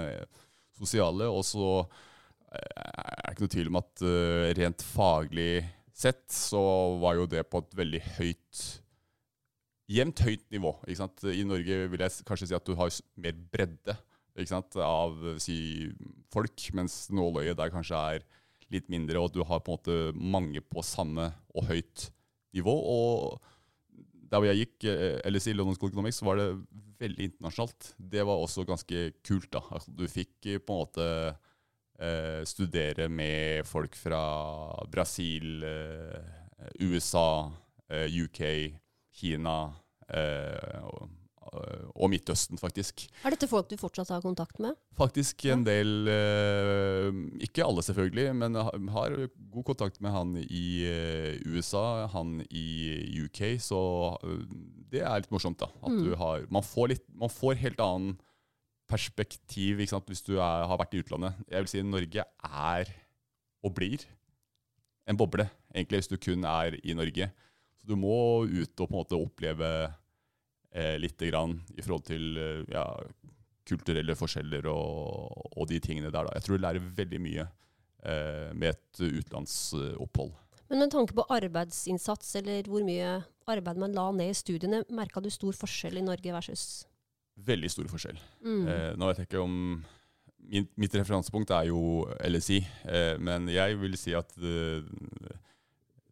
sosiale 0.76 1.30
og 1.32 1.46
så 1.48 1.70
eh, 1.80 2.60
er 2.76 3.24
det 3.30 3.36
ikke 3.38 3.46
noe 3.46 3.56
tvil 3.56 3.72
om 3.72 3.80
at 3.80 4.04
eh, 4.04 4.52
rent 4.60 4.84
faglig 4.92 5.52
sett 5.96 6.26
så 6.34 6.60
var 7.00 7.22
jo 7.22 7.28
det 7.30 7.46
på 7.48 7.64
et 7.64 7.80
veldig 7.80 8.04
høyt 8.18 8.66
Jevnt 9.92 10.22
høyt 10.24 10.44
nivå. 10.54 10.72
I 10.88 11.44
Norge 11.44 11.78
vil 11.92 12.04
jeg 12.04 12.24
kanskje 12.28 12.48
si 12.48 12.56
at 12.56 12.66
du 12.66 12.74
har 12.78 12.92
mer 13.20 13.36
bredde 13.52 13.96
av 14.80 15.18
si, 15.42 15.90
folk, 16.32 16.68
mens 16.72 17.10
nåløyet 17.12 17.58
der 17.58 17.72
kanskje 17.72 17.98
er 18.14 18.24
litt 18.72 18.88
mindre, 18.92 19.20
og 19.20 19.34
du 19.34 19.42
har 19.44 19.60
på 19.60 19.74
en 19.74 19.76
måte 19.76 19.96
mange 20.16 20.62
på 20.64 20.84
samme 20.86 21.28
og 21.52 21.66
høyt 21.68 22.06
nivå. 22.56 22.72
Og 22.72 23.42
der 24.32 24.40
hvor 24.40 24.48
jeg 24.48 24.62
gikk, 24.62 24.86
eh, 24.88 25.20
LSI, 25.28 25.52
London 25.52 25.76
School 25.76 25.92
Economics, 25.92 26.22
var 26.24 26.40
det 26.40 26.48
veldig 27.02 27.28
internasjonalt. 27.28 27.92
Det 27.98 28.24
var 28.24 28.40
også 28.40 28.64
ganske 28.64 29.10
kult. 29.20 29.50
da. 29.52 29.60
Du 29.88 30.06
fikk 30.08 30.48
eh, 30.48 30.62
på 30.62 30.72
en 30.72 30.86
måte 30.86 31.08
eh, 32.00 32.40
studere 32.48 33.10
med 33.12 33.68
folk 33.68 33.98
fra 33.98 34.22
Brasil, 34.88 35.60
eh, 35.68 36.32
USA, 36.80 37.50
eh, 37.92 38.08
UK, 38.08 38.40
Kina 39.12 39.58
og, 40.82 41.10
og 41.98 42.08
Midtøsten, 42.08 42.56
faktisk. 42.60 43.02
Er 43.26 43.34
dette 43.34 43.48
folk 43.50 43.68
du 43.68 43.74
fortsatt 43.76 44.08
har 44.14 44.22
kontakt 44.24 44.58
med? 44.62 44.76
Faktisk 44.96 45.44
en 45.52 45.64
del 45.66 46.08
eh, 46.08 47.08
Ikke 47.44 47.64
alle, 47.66 47.82
selvfølgelig, 47.84 48.28
men 48.38 48.54
har- 48.94 49.16
god 49.52 49.64
kontakt 49.64 50.00
med 50.00 50.12
han 50.14 50.36
i 50.42 50.64
eh, 50.88 51.40
USA, 51.46 52.06
han 52.12 52.40
i 52.50 53.24
UK, 53.26 53.58
så 53.60 53.82
eh, 54.22 54.46
det 54.92 55.02
er 55.02 55.20
litt 55.22 55.30
morsomt, 55.34 55.58
da. 55.60 55.66
At 55.82 55.90
Mm. 55.92 56.04
du 56.04 56.14
har 56.16 56.46
Man 56.50 56.62
får 56.62 56.88
litt 56.88 57.04
Man 57.14 57.28
får 57.32 57.56
helt 57.56 57.80
annen 57.80 58.18
perspektiv 58.88 59.78
hvis 59.80 60.22
du 60.26 60.34
er, 60.38 60.66
har 60.68 60.78
vært 60.78 60.94
i 60.94 61.00
utlandet. 61.02 61.34
Jeg 61.50 61.62
vil 61.64 61.68
si 61.70 61.82
Norge 61.82 62.24
er 62.44 62.90
og 63.64 63.74
blir 63.74 64.02
en 65.08 65.16
boble, 65.16 65.48
egentlig, 65.74 66.02
hvis 66.02 66.08
du 66.12 66.16
kun 66.18 66.44
er 66.44 66.76
i 66.84 66.92
Norge. 66.94 67.30
Så 67.82 67.90
du 67.90 67.98
må 67.98 68.46
ut 68.46 68.78
og 68.78 68.86
på 68.86 68.92
en 68.92 69.00
måte 69.00 69.18
oppleve 69.18 69.70
eh, 70.70 70.94
lite 71.02 71.32
grann 71.32 71.56
i 71.74 71.82
forhold 71.82 72.06
til 72.06 72.38
eh, 72.38 72.62
ja, 72.70 72.86
kulturelle 73.68 74.14
forskjeller 74.18 74.68
og, 74.70 75.50
og 75.56 75.66
de 75.70 75.80
tingene 75.82 76.12
der. 76.12 76.28
Da. 76.28 76.36
Jeg 76.38 76.46
tror 76.46 76.58
du 76.58 76.64
lærer 76.64 76.92
veldig 77.02 77.20
mye 77.22 77.48
eh, 78.06 78.48
med 78.54 78.70
et 78.70 79.02
utenlandsopphold. 79.02 80.32
Men 80.70 80.86
med 80.86 80.92
tanke 80.94 81.12
på 81.12 81.26
arbeidsinnsats, 81.28 82.30
eller 82.40 82.68
hvor 82.70 82.84
mye 82.86 83.18
arbeid 83.50 83.80
man 83.82 83.92
la 83.96 84.06
ned 84.16 84.30
i 84.32 84.36
studiene, 84.38 84.84
merka 84.94 85.20
du 85.20 85.28
stor 85.32 85.56
forskjell 85.58 85.98
i 86.00 86.06
Norge 86.06 86.32
versus 86.32 86.86
Veldig 87.42 87.70
stor 87.72 87.88
forskjell. 87.88 88.18
mm. 88.44 88.64
Eh, 88.68 88.90
nå 89.00 89.08
vet 89.08 89.22
jeg 89.22 89.30
ikke 89.30 89.42
om 89.42 89.54
min, 90.52 90.66
Mitt 90.76 90.94
referansepunkt 90.94 91.52
er 91.54 91.70
jo 91.70 92.04
LSI, 92.20 92.58
eh, 92.84 93.14
men 93.22 93.48
jeg 93.48 93.78
vil 93.80 93.96
si 93.96 94.12
at 94.16 94.32
eh, 94.36 94.84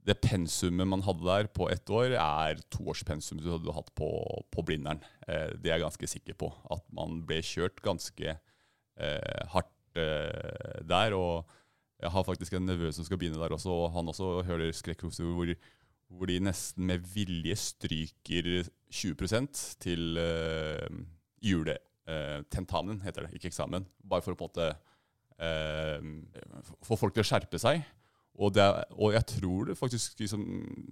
det 0.09 0.17
pensumet 0.25 0.89
man 0.89 1.03
hadde 1.05 1.27
der 1.27 1.49
på 1.53 1.69
ett 1.69 1.91
år, 1.93 2.15
er 2.17 2.61
toårspensum 2.73 3.41
du 3.43 3.51
hadde 3.53 3.75
hatt 3.77 3.91
på, 3.99 4.09
på 4.53 4.65
Blindern. 4.65 5.03
Eh, 5.29 5.53
det 5.61 5.69
er 5.69 5.77
jeg 5.77 5.85
ganske 5.85 6.11
sikker 6.15 6.39
på. 6.41 6.49
At 6.73 6.87
man 6.97 7.21
ble 7.29 7.43
kjørt 7.45 7.83
ganske 7.85 8.33
eh, 8.33 9.43
hardt 9.53 10.01
eh, 10.01 10.81
der. 10.89 11.17
Og 11.19 11.45
Jeg 12.01 12.15
har 12.15 12.25
faktisk 12.25 12.57
en 12.57 12.65
nevø 12.65 12.93
som 12.97 13.05
skal 13.05 13.21
begynne 13.21 13.41
der 13.41 13.53
også, 13.53 13.69
og 13.69 13.93
han 13.93 14.09
også 14.09 14.41
hører 14.49 14.73
skrekkhistorier 14.73 15.37
hvor, 15.37 15.53
hvor 16.09 16.31
de 16.31 16.41
nesten 16.41 16.87
med 16.89 17.05
vilje 17.13 17.57
stryker 17.61 18.49
20% 18.89 19.61
til 19.85 20.17
uh, 20.17 20.89
juletentamen, 21.45 23.03
heter 23.05 23.27
det, 23.29 23.37
ikke 23.37 23.53
eksamen. 23.53 23.85
Bare 24.01 24.25
for 24.25 24.33
å 24.33 24.41
på 24.41 24.49
en 24.49 24.51
måte 24.51 24.71
uh, 25.45 26.81
få 26.89 26.97
folk 26.97 27.15
til 27.15 27.21
å 27.21 27.29
skjerpe 27.29 27.61
seg. 27.61 27.85
Og, 28.41 28.55
det, 28.57 28.65
og, 28.97 29.11
jeg 29.13 29.27
tror 29.35 29.67
det 29.69 29.77
faktisk, 29.77 30.15
liksom, 30.23 30.45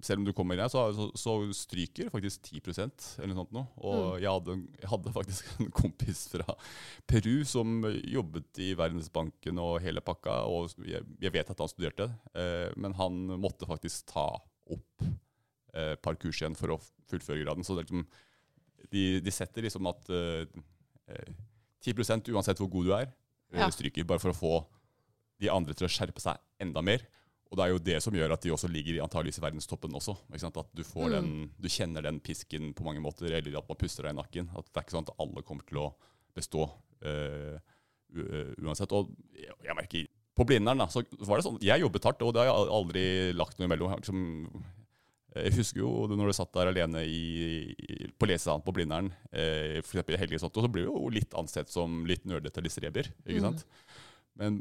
selv 0.04 0.20
om 0.20 0.26
du 0.26 0.34
kommer 0.36 0.58
inn 0.58 0.68
så, 0.68 0.82
så, 0.92 1.06
så 1.16 1.36
stryker 1.56 2.10
faktisk 2.12 2.50
10% 2.50 3.06
eller 3.22 3.32
noe 3.32 3.40
sånt. 3.40 3.54
Nå. 3.56 3.62
Og 3.80 4.02
mm. 4.02 4.18
jeg, 4.20 4.32
hadde, 4.34 4.56
jeg, 4.82 4.90
hadde, 4.92 5.14
faktisk 5.14 5.52
en 5.64 5.72
kompis 5.78 6.26
fra 6.34 6.58
Peru 7.08 7.32
som 7.48 7.88
jobbet 8.04 8.62
i 8.66 8.74
Verdensbanken 8.76 9.62
og 9.64 9.78
hele 9.84 10.04
pakka. 10.04 10.42
Og 10.52 10.76
jeg, 10.84 11.06
jeg 11.24 11.34
vet 11.38 11.54
at 11.54 11.64
han 11.64 11.72
studerte, 11.72 12.10
eh, 12.36 12.68
men 12.76 12.96
han 13.00 13.24
måtte 13.40 13.68
faktisk 13.70 14.12
ta 14.12 14.28
opp 14.68 15.08
eh, 15.08 15.94
par 16.04 16.20
kurs 16.20 16.42
igjen 16.42 16.58
for 16.58 16.76
å 16.76 16.80
fullføre 17.08 17.46
graden. 17.46 17.64
Så 17.64 17.80
liksom, 17.80 18.04
de, 18.92 19.04
de, 19.24 19.32
setter 19.32 19.64
liksom 19.64 19.88
at 19.88 20.12
eh, 20.12 20.58
10 21.88 22.34
uansett 22.34 22.60
hvor 22.60 22.68
god 22.76 22.90
du 22.90 22.98
er, 22.98 23.14
ja. 23.56 23.72
stryker. 23.72 24.04
Bare 24.04 24.20
for 24.20 24.36
å 24.36 24.36
få 24.36 24.58
de 25.40 25.48
andre 25.48 25.72
til 25.72 25.88
å 25.88 25.96
skjerpe 25.96 26.20
seg 26.20 26.36
enda 26.60 26.84
mer. 26.84 27.08
Og 27.48 27.56
det 27.56 27.64
er 27.64 27.72
jo 27.72 27.80
det 27.80 27.96
som 28.04 28.16
gjør 28.16 28.34
at 28.34 28.42
de 28.44 28.52
også 28.52 28.68
ligger 28.68 28.98
i 28.98 29.00
antageligvis 29.00 29.40
i 29.40 29.44
verdenstoppen 29.44 29.94
også. 29.96 30.14
At 30.36 30.58
du, 30.76 30.82
mm. 30.84 31.08
den, 31.14 31.30
du, 31.56 31.68
kjenner 31.72 32.04
den 32.04 32.20
pisken 32.20 32.74
på 32.76 32.84
mange 32.84 33.00
måter, 33.00 33.30
eller 33.32 33.56
at 33.60 33.70
man 33.70 33.80
puster 33.80 34.04
deg 34.04 34.12
i 34.12 34.18
nakken. 34.18 34.50
At 34.52 34.68
det 34.68 34.76
er 34.76 34.84
ikke 34.84 34.96
sånn 34.98 35.08
at 35.08 35.16
alle 35.24 35.44
kommer 35.48 35.64
til 35.68 35.80
å 35.80 35.88
bestå 36.36 36.66
uh, 36.68 37.56
uansett. 38.60 38.92
Og 38.92 39.14
jeg, 39.32 39.56
jeg 39.64 39.78
merker 39.78 40.10
På 40.36 40.44
Blindern 40.48 40.84
så 40.92 41.02
var 41.26 41.40
det 41.40 41.46
sånn 41.46 41.58
Jeg 41.64 41.82
jobbet 41.82 42.10
hardt, 42.10 42.24
og 42.26 42.36
det 42.36 42.44
har 42.44 42.50
jeg 42.50 42.74
aldri 42.76 43.06
lagt 43.36 43.56
noe 43.58 43.70
imellom. 43.70 43.96
Liksom, 43.96 44.22
jeg 45.38 45.56
husker 45.56 45.82
jo 45.82 45.92
når 46.12 46.30
du 46.30 46.36
satt 46.36 46.52
der 46.56 46.70
alene 46.70 47.04
i, 47.08 47.72
på 48.20 48.28
lesesalen 48.28 48.64
på 48.64 48.74
Blindern, 48.76 49.10
eh, 49.32 49.80
f.eks. 49.80 50.04
i 50.04 50.20
helger, 50.20 50.44
og 50.44 50.64
så 50.64 50.70
blir 50.72 50.84
du 50.84 50.92
jo 50.92 51.12
litt 51.12 51.36
ansett 51.38 51.72
som 51.72 52.02
litt 52.08 52.28
nerdete 52.28 52.60
eller 52.60 52.72
streber. 52.72 53.10
ikke 53.24 53.44
sant? 53.44 53.64
Mm. 53.64 54.02
Men 54.38 54.60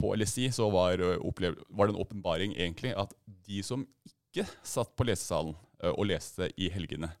på 0.00 0.14
LSI 0.18 0.48
så 0.52 0.66
var, 0.70 0.98
eh, 0.98 1.20
var, 1.68 1.86
det 1.86 1.94
en 1.94 2.02
åpenbaring 2.02 2.56
egentlig 2.56 2.94
at 2.98 3.14
de 3.26 3.62
som 3.62 3.86
ikke 4.08 4.46
satt 4.66 4.94
på 4.96 5.06
lesesalen 5.06 5.54
eh, 5.82 5.92
og 5.92 6.08
leste 6.10 6.50
i 6.58 6.70
helgene, 6.74 7.12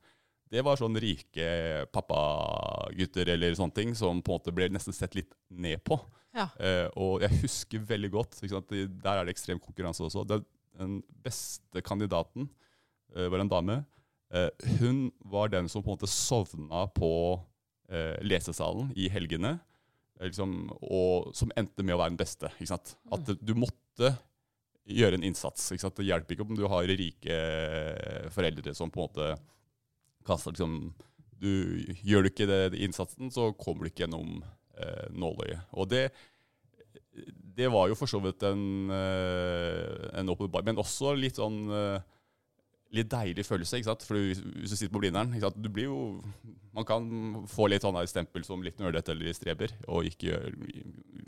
det 0.50 0.62
var 0.62 0.78
sånn 0.78 0.98
rike 1.00 1.46
pappagutter 1.94 3.30
eller 3.32 3.56
sånne 3.58 3.74
ting 3.74 3.94
som 3.98 4.20
på 4.22 4.34
en 4.34 4.38
måte 4.38 4.54
ble 4.54 4.68
nesten 4.70 4.94
sett 4.94 5.16
litt 5.18 5.32
ned 5.50 5.82
på. 5.86 5.98
Ja. 6.34 6.48
Eh, 6.58 6.86
og 6.98 7.22
jeg 7.24 7.44
husker 7.44 7.82
veldig 7.86 8.10
godt 8.10 8.40
Der 8.42 9.16
er 9.16 9.24
det 9.24 9.34
ekstrem 9.34 9.60
konkurranse 9.62 10.04
også. 10.04 10.24
Den 10.26 11.00
beste 11.22 11.82
kandidaten 11.82 12.48
eh, 13.14 13.28
var 13.30 13.42
en 13.42 13.50
dame. 13.50 13.84
Eh, 14.34 14.50
hun 14.80 15.10
var 15.22 15.48
den 15.48 15.68
som 15.68 15.82
på 15.82 15.90
en 15.90 15.98
måte 15.98 16.10
sovna 16.10 16.86
på 16.90 17.40
lesesalen 18.24 18.88
i 18.96 19.10
helgene. 19.12 19.58
Liksom, 20.22 20.68
og 20.86 21.32
som 21.34 21.50
endte 21.58 21.82
med 21.82 21.96
å 21.96 22.00
være 22.00 22.14
den 22.14 22.20
beste. 22.20 22.50
At 22.70 23.32
du 23.40 23.54
måtte 23.58 24.14
gjøre 24.84 25.18
en 25.18 25.26
innsats. 25.26 25.72
Det 25.72 26.06
hjelper 26.06 26.36
ikke 26.36 26.46
om 26.46 26.58
du 26.58 26.66
har 26.70 26.86
rike 26.88 27.38
foreldre 28.34 28.74
som 28.76 28.92
på 28.92 29.00
en 29.00 29.08
måte 29.08 29.32
kaster 30.28 30.54
liksom, 30.54 30.92
du, 31.40 31.50
Gjør 32.04 32.24
du 32.24 32.30
ikke 32.30 32.48
det, 32.48 32.60
innsatsen, 32.84 33.32
så 33.32 33.50
kommer 33.58 33.84
du 33.84 33.90
ikke 33.92 34.04
gjennom 34.04 34.38
eh, 34.78 35.08
nåløyet. 35.12 35.66
Og 35.76 35.88
det, 35.90 36.06
det 37.56 37.68
var 37.72 37.90
jo 37.90 37.98
for 37.98 38.10
så 38.10 38.20
vidt 38.24 38.44
en, 38.48 38.64
eh, 38.94 40.08
en 40.20 40.32
åpenbar 40.32 40.64
Men 40.66 40.80
også 40.80 41.12
litt 41.18 41.40
sånn 41.40 41.64
eh, 41.68 41.98
litt 42.94 43.10
deilig 43.12 43.44
følelse. 43.46 43.78
ikke 43.78 43.90
sant? 43.90 44.06
For 44.06 44.18
hvis, 44.18 44.40
du 44.40 44.76
sitter 44.76 44.94
på 44.94 45.02
Blindern 45.02 45.34
du 45.56 45.68
blir 45.68 45.88
jo, 45.88 46.22
Man 46.74 46.86
kan 46.86 47.06
få 47.50 47.68
litt 47.70 47.86
sånn 47.86 47.98
stempel 48.10 48.44
som 48.46 48.62
litt 48.62 48.78
nerdete 48.78 49.12
eller 49.12 49.36
streber. 49.36 49.74
og 49.86 50.08
ikke 50.08 50.26
gjør, 50.32 50.50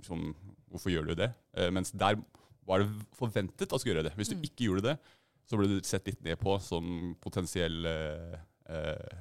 som, 0.06 0.34
Hvorfor 0.70 0.90
gjør 0.90 1.10
du 1.10 1.14
det? 1.14 1.30
Eh, 1.56 1.70
mens 1.70 1.92
der 1.92 2.16
var 2.66 2.82
det 2.82 2.90
forventet 3.14 3.66
at 3.66 3.70
du 3.70 3.78
skulle 3.78 3.94
gjøre 3.94 4.08
det. 4.08 4.16
Hvis 4.18 4.32
du 4.32 4.36
mm. 4.36 4.44
ikke 4.48 4.66
gjorde 4.66 4.88
det, 4.90 4.96
så 5.46 5.58
ble 5.58 5.66
du 5.70 5.78
sett 5.86 6.08
litt 6.08 6.22
ned 6.26 6.36
på 6.40 6.56
som 6.62 7.14
potensiell 7.22 7.86
eh, 7.86 8.34
eh, 8.68 9.16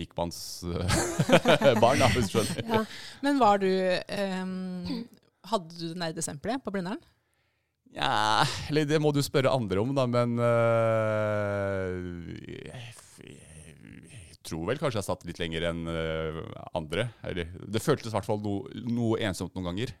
rikmannsbarn. 0.00 2.06
hvis 2.16 2.30
du 2.30 2.38
skjønner. 2.38 2.62
Ja. 2.64 2.84
Men 3.24 3.42
var 3.42 3.56
du 3.60 3.68
um, 3.68 5.04
Hadde 5.50 5.74
du 5.76 5.94
nerdestempelet 5.96 6.62
på 6.64 6.72
Blindern? 6.72 7.00
Ja, 7.96 8.46
eller 8.70 8.86
det 8.86 9.00
må 9.02 9.10
du 9.14 9.18
spørre 9.24 9.50
andre 9.50 9.80
om, 9.82 9.90
da, 9.96 10.04
men 10.06 10.38
uh, 10.38 11.96
Jeg 13.18 14.38
tror 14.46 14.68
vel 14.68 14.78
kanskje 14.78 15.00
jeg 15.00 15.08
satt 15.08 15.26
litt 15.26 15.40
lenger 15.42 15.66
enn 15.72 15.82
uh, 15.90 16.38
andre. 16.78 17.08
Eller, 17.26 17.50
det 17.50 17.82
føltes 17.82 18.12
i 18.12 18.14
hvert 18.14 18.28
fall 18.28 18.40
no, 18.44 18.60
noe 18.86 19.18
ensomt 19.26 19.56
noen 19.58 19.72
ganger. 19.72 19.90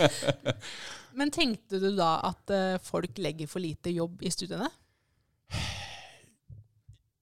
men 1.20 1.32
tenkte 1.34 1.80
du 1.82 1.90
da 1.98 2.14
at 2.32 2.54
uh, 2.54 2.80
folk 2.84 3.20
legger 3.20 3.50
for 3.50 3.60
lite 3.62 3.92
jobb 3.92 4.24
i 4.24 4.32
studiene? 4.32 4.70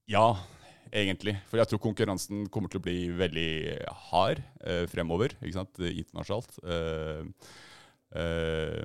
Ja, 0.09 0.39
egentlig. 0.93 1.37
For 1.51 1.61
jeg 1.61 1.71
tror 1.71 1.83
konkurransen 1.83 2.47
kommer 2.53 2.71
til 2.73 2.81
å 2.81 2.85
bli 2.85 2.97
veldig 3.17 3.51
hard 4.09 4.43
eh, 4.65 4.85
fremover, 4.91 5.35
ikke 5.41 5.57
sant? 5.57 5.81
internasjonalt. 5.85 6.59
Eh, 6.65 7.53
eh, 8.21 8.83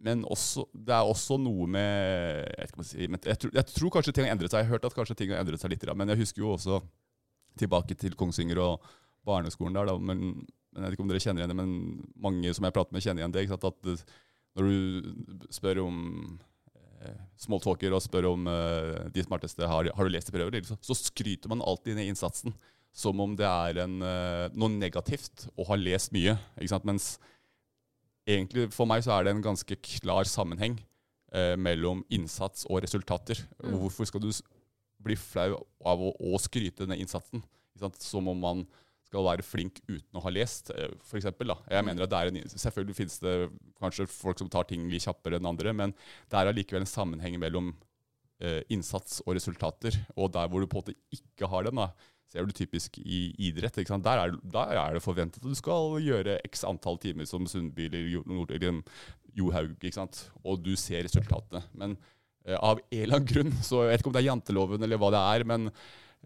men 0.00 0.24
også, 0.24 0.64
det 0.72 0.94
er 0.96 1.04
også 1.04 1.36
noe 1.36 1.66
med 1.68 2.46
Jeg, 2.56 2.70
si, 2.88 3.02
jeg, 3.04 3.36
tror, 3.42 3.50
jeg, 3.52 3.66
tror, 3.68 3.90
kanskje 3.92 4.14
ting 4.16 4.26
har 4.26 4.32
endret 4.32 4.52
seg. 4.52 4.62
Jeg 4.62 4.70
har 4.70 4.78
hørt 4.78 4.88
at 4.88 4.96
kanskje 4.96 5.18
ting 5.18 5.34
har 5.34 5.42
endret 5.44 5.60
seg 5.60 5.74
litt. 5.74 5.84
Men 5.92 6.12
jeg 6.14 6.22
husker 6.22 6.44
jo 6.44 6.54
også 6.54 6.80
tilbake 7.60 7.96
til 7.98 8.16
Kongsvinger 8.16 8.62
og 8.64 8.90
barneskolen 9.28 9.76
der. 9.76 9.90
Da, 9.90 9.98
men, 10.00 10.22
men, 10.72 10.78
jeg 10.78 10.86
vet 10.86 10.96
ikke 10.96 11.04
om 11.04 11.12
dere 11.12 11.24
kjenner 11.24 11.44
igjen 11.44 11.52
det, 11.52 11.58
men 11.60 11.74
mange 12.16 12.54
som 12.56 12.64
jeg 12.64 12.76
prater 12.76 12.96
med, 12.96 13.04
kjenner 13.04 13.24
igjen 13.24 13.36
det. 13.36 13.46
At 13.58 14.06
når 14.56 14.70
du 14.70 15.50
spør 15.52 15.84
om 15.84 15.98
smalltalker 17.40 17.94
og 17.96 18.02
spør 18.04 18.28
om 18.32 18.48
uh, 18.50 19.08
de 19.12 19.24
smarteste 19.24 19.66
har, 19.66 19.88
har 19.96 20.06
du 20.06 20.12
lest 20.12 20.30
i 20.30 20.34
prøver, 20.34 20.60
så, 20.66 20.76
så, 20.84 20.96
skryter 20.98 21.50
man 21.52 21.64
alltid 21.64 21.96
ned 21.96 22.10
innsatsen 22.10 22.54
som 22.92 23.20
om 23.22 23.36
det 23.38 23.46
er 23.46 23.84
en, 23.84 24.00
uh, 24.02 24.50
noe 24.52 24.72
negativt 24.74 25.46
å 25.54 25.66
ha 25.68 25.78
lest 25.78 26.12
mye. 26.12 26.34
Mens 26.84 27.14
egentlig 28.28 28.68
for 28.74 28.88
meg 28.90 29.04
så 29.06 29.14
er 29.16 29.26
det 29.26 29.36
en 29.36 29.44
ganske 29.44 29.78
klar 29.86 30.28
sammenheng 30.28 30.76
uh, 31.34 31.56
mellom 31.56 32.02
innsats 32.12 32.66
og 32.68 32.82
resultater. 32.84 33.40
Mm. 33.62 33.78
Hvorfor 33.78 34.10
skal 34.10 34.24
du 34.24 34.30
bli 35.00 35.16
flau 35.16 35.62
av 35.86 36.02
å, 36.02 36.12
å 36.12 36.42
skryte 36.42 36.88
ned 36.90 37.00
innsatsen? 37.04 37.44
Som 38.02 38.28
om 38.28 38.42
man 38.42 38.66
skal 39.10 39.26
være 39.26 39.44
flink 39.46 39.80
uten 39.88 40.18
å 40.18 40.22
ha 40.22 40.32
lest, 40.32 40.70
eh, 40.70 40.94
da. 41.42 41.56
Jeg 41.66 41.86
mener 41.86 42.06
at 42.06 42.12
det 42.12 42.18
er 42.18 42.30
en, 42.30 42.40
Selvfølgelig 42.54 42.96
finnes 42.96 43.18
det 43.18 43.34
kanskje 43.82 44.06
folk 44.06 44.38
som 44.38 44.48
tar 44.48 44.68
ting 44.70 44.86
litt 44.90 45.04
kjappere 45.04 45.40
enn 45.40 45.50
andre, 45.50 45.74
men 45.74 45.94
det 46.30 46.38
er 46.38 46.50
allikevel 46.50 46.86
en 46.86 46.94
sammenheng 46.94 47.38
mellom 47.42 47.74
eh, 48.40 48.62
innsats 48.70 49.20
og 49.26 49.34
resultater. 49.34 49.98
Og 50.16 50.30
der 50.32 50.48
hvor 50.48 50.62
du 50.62 50.70
på 50.70 50.78
en 50.78 50.84
måte 50.84 50.98
ikke 51.10 51.50
har 51.50 51.66
den, 51.66 51.82
da, 51.82 51.90
ser 52.30 52.46
du 52.46 52.54
typisk 52.54 53.00
i 53.02 53.32
idrett. 53.48 53.80
Der 53.82 54.22
er, 54.22 54.36
der, 54.38 54.76
er, 54.76 54.94
det 54.94 55.02
forventet 55.02 55.42
at 55.42 55.50
du 55.50 55.58
skal 55.58 55.98
gjøre 56.04 56.38
x 56.46 56.62
antall 56.68 57.00
timer 57.02 57.26
som 57.26 57.48
Sundby 57.50 57.88
eller 57.88 58.06
Johaug, 59.34 59.74
og 60.44 60.62
du 60.62 60.76
ser 60.78 61.02
resultatene. 61.08 61.64
Men 61.74 61.96
eh, 62.46 62.54
av 62.54 62.78
en 62.78 63.02
eller 63.02 63.18
annen 63.18 63.32
grunn, 63.32 63.52
så 63.58 63.82
jeg 63.84 63.96
vet 63.96 64.04
ikke 64.04 64.12
om 64.12 64.14
det 64.14 64.22
er 64.22 64.30
janteloven 64.30 64.86
eller 64.86 65.02
hva 65.02 65.10
det 65.16 65.24
er, 65.34 65.46
men 65.50 65.72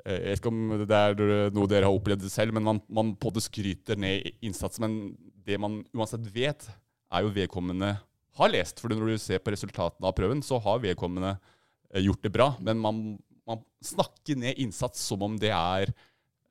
jeg 0.02 0.24
vet 0.24 0.40
ikke 0.40 0.50
om 0.50 0.72
det 0.82 0.96
er 0.98 1.52
noe 1.54 1.70
dere 1.70 1.86
har 1.86 1.94
opplevd 1.94 2.26
selv, 2.32 2.56
men 2.56 2.66
man, 2.66 2.80
man 2.92 3.12
på 3.20 3.30
det 3.34 3.44
skryter 3.46 3.98
ned 4.00 4.26
innsats. 4.44 4.80
Men 4.82 5.14
det 5.46 5.58
man 5.60 5.82
uansett 5.94 6.26
vet, 6.34 6.66
er 7.14 7.24
jo 7.24 7.34
vedkommende 7.34 7.94
har 8.38 8.50
lest. 8.50 8.82
For 8.82 8.92
når 8.92 9.14
du 9.14 9.22
ser 9.22 9.42
på 9.42 9.54
resultatene 9.54 10.08
av 10.08 10.16
prøven, 10.16 10.42
så 10.44 10.58
har 10.62 10.82
vedkommende 10.82 11.36
eh, 11.36 12.02
gjort 12.04 12.24
det 12.26 12.32
bra. 12.34 12.48
Men 12.64 12.80
man, 12.82 13.04
man 13.48 13.62
snakker 13.84 14.38
ned 14.40 14.60
innsats 14.64 15.04
som 15.10 15.22
om 15.26 15.36
det 15.40 15.52
er 15.54 15.92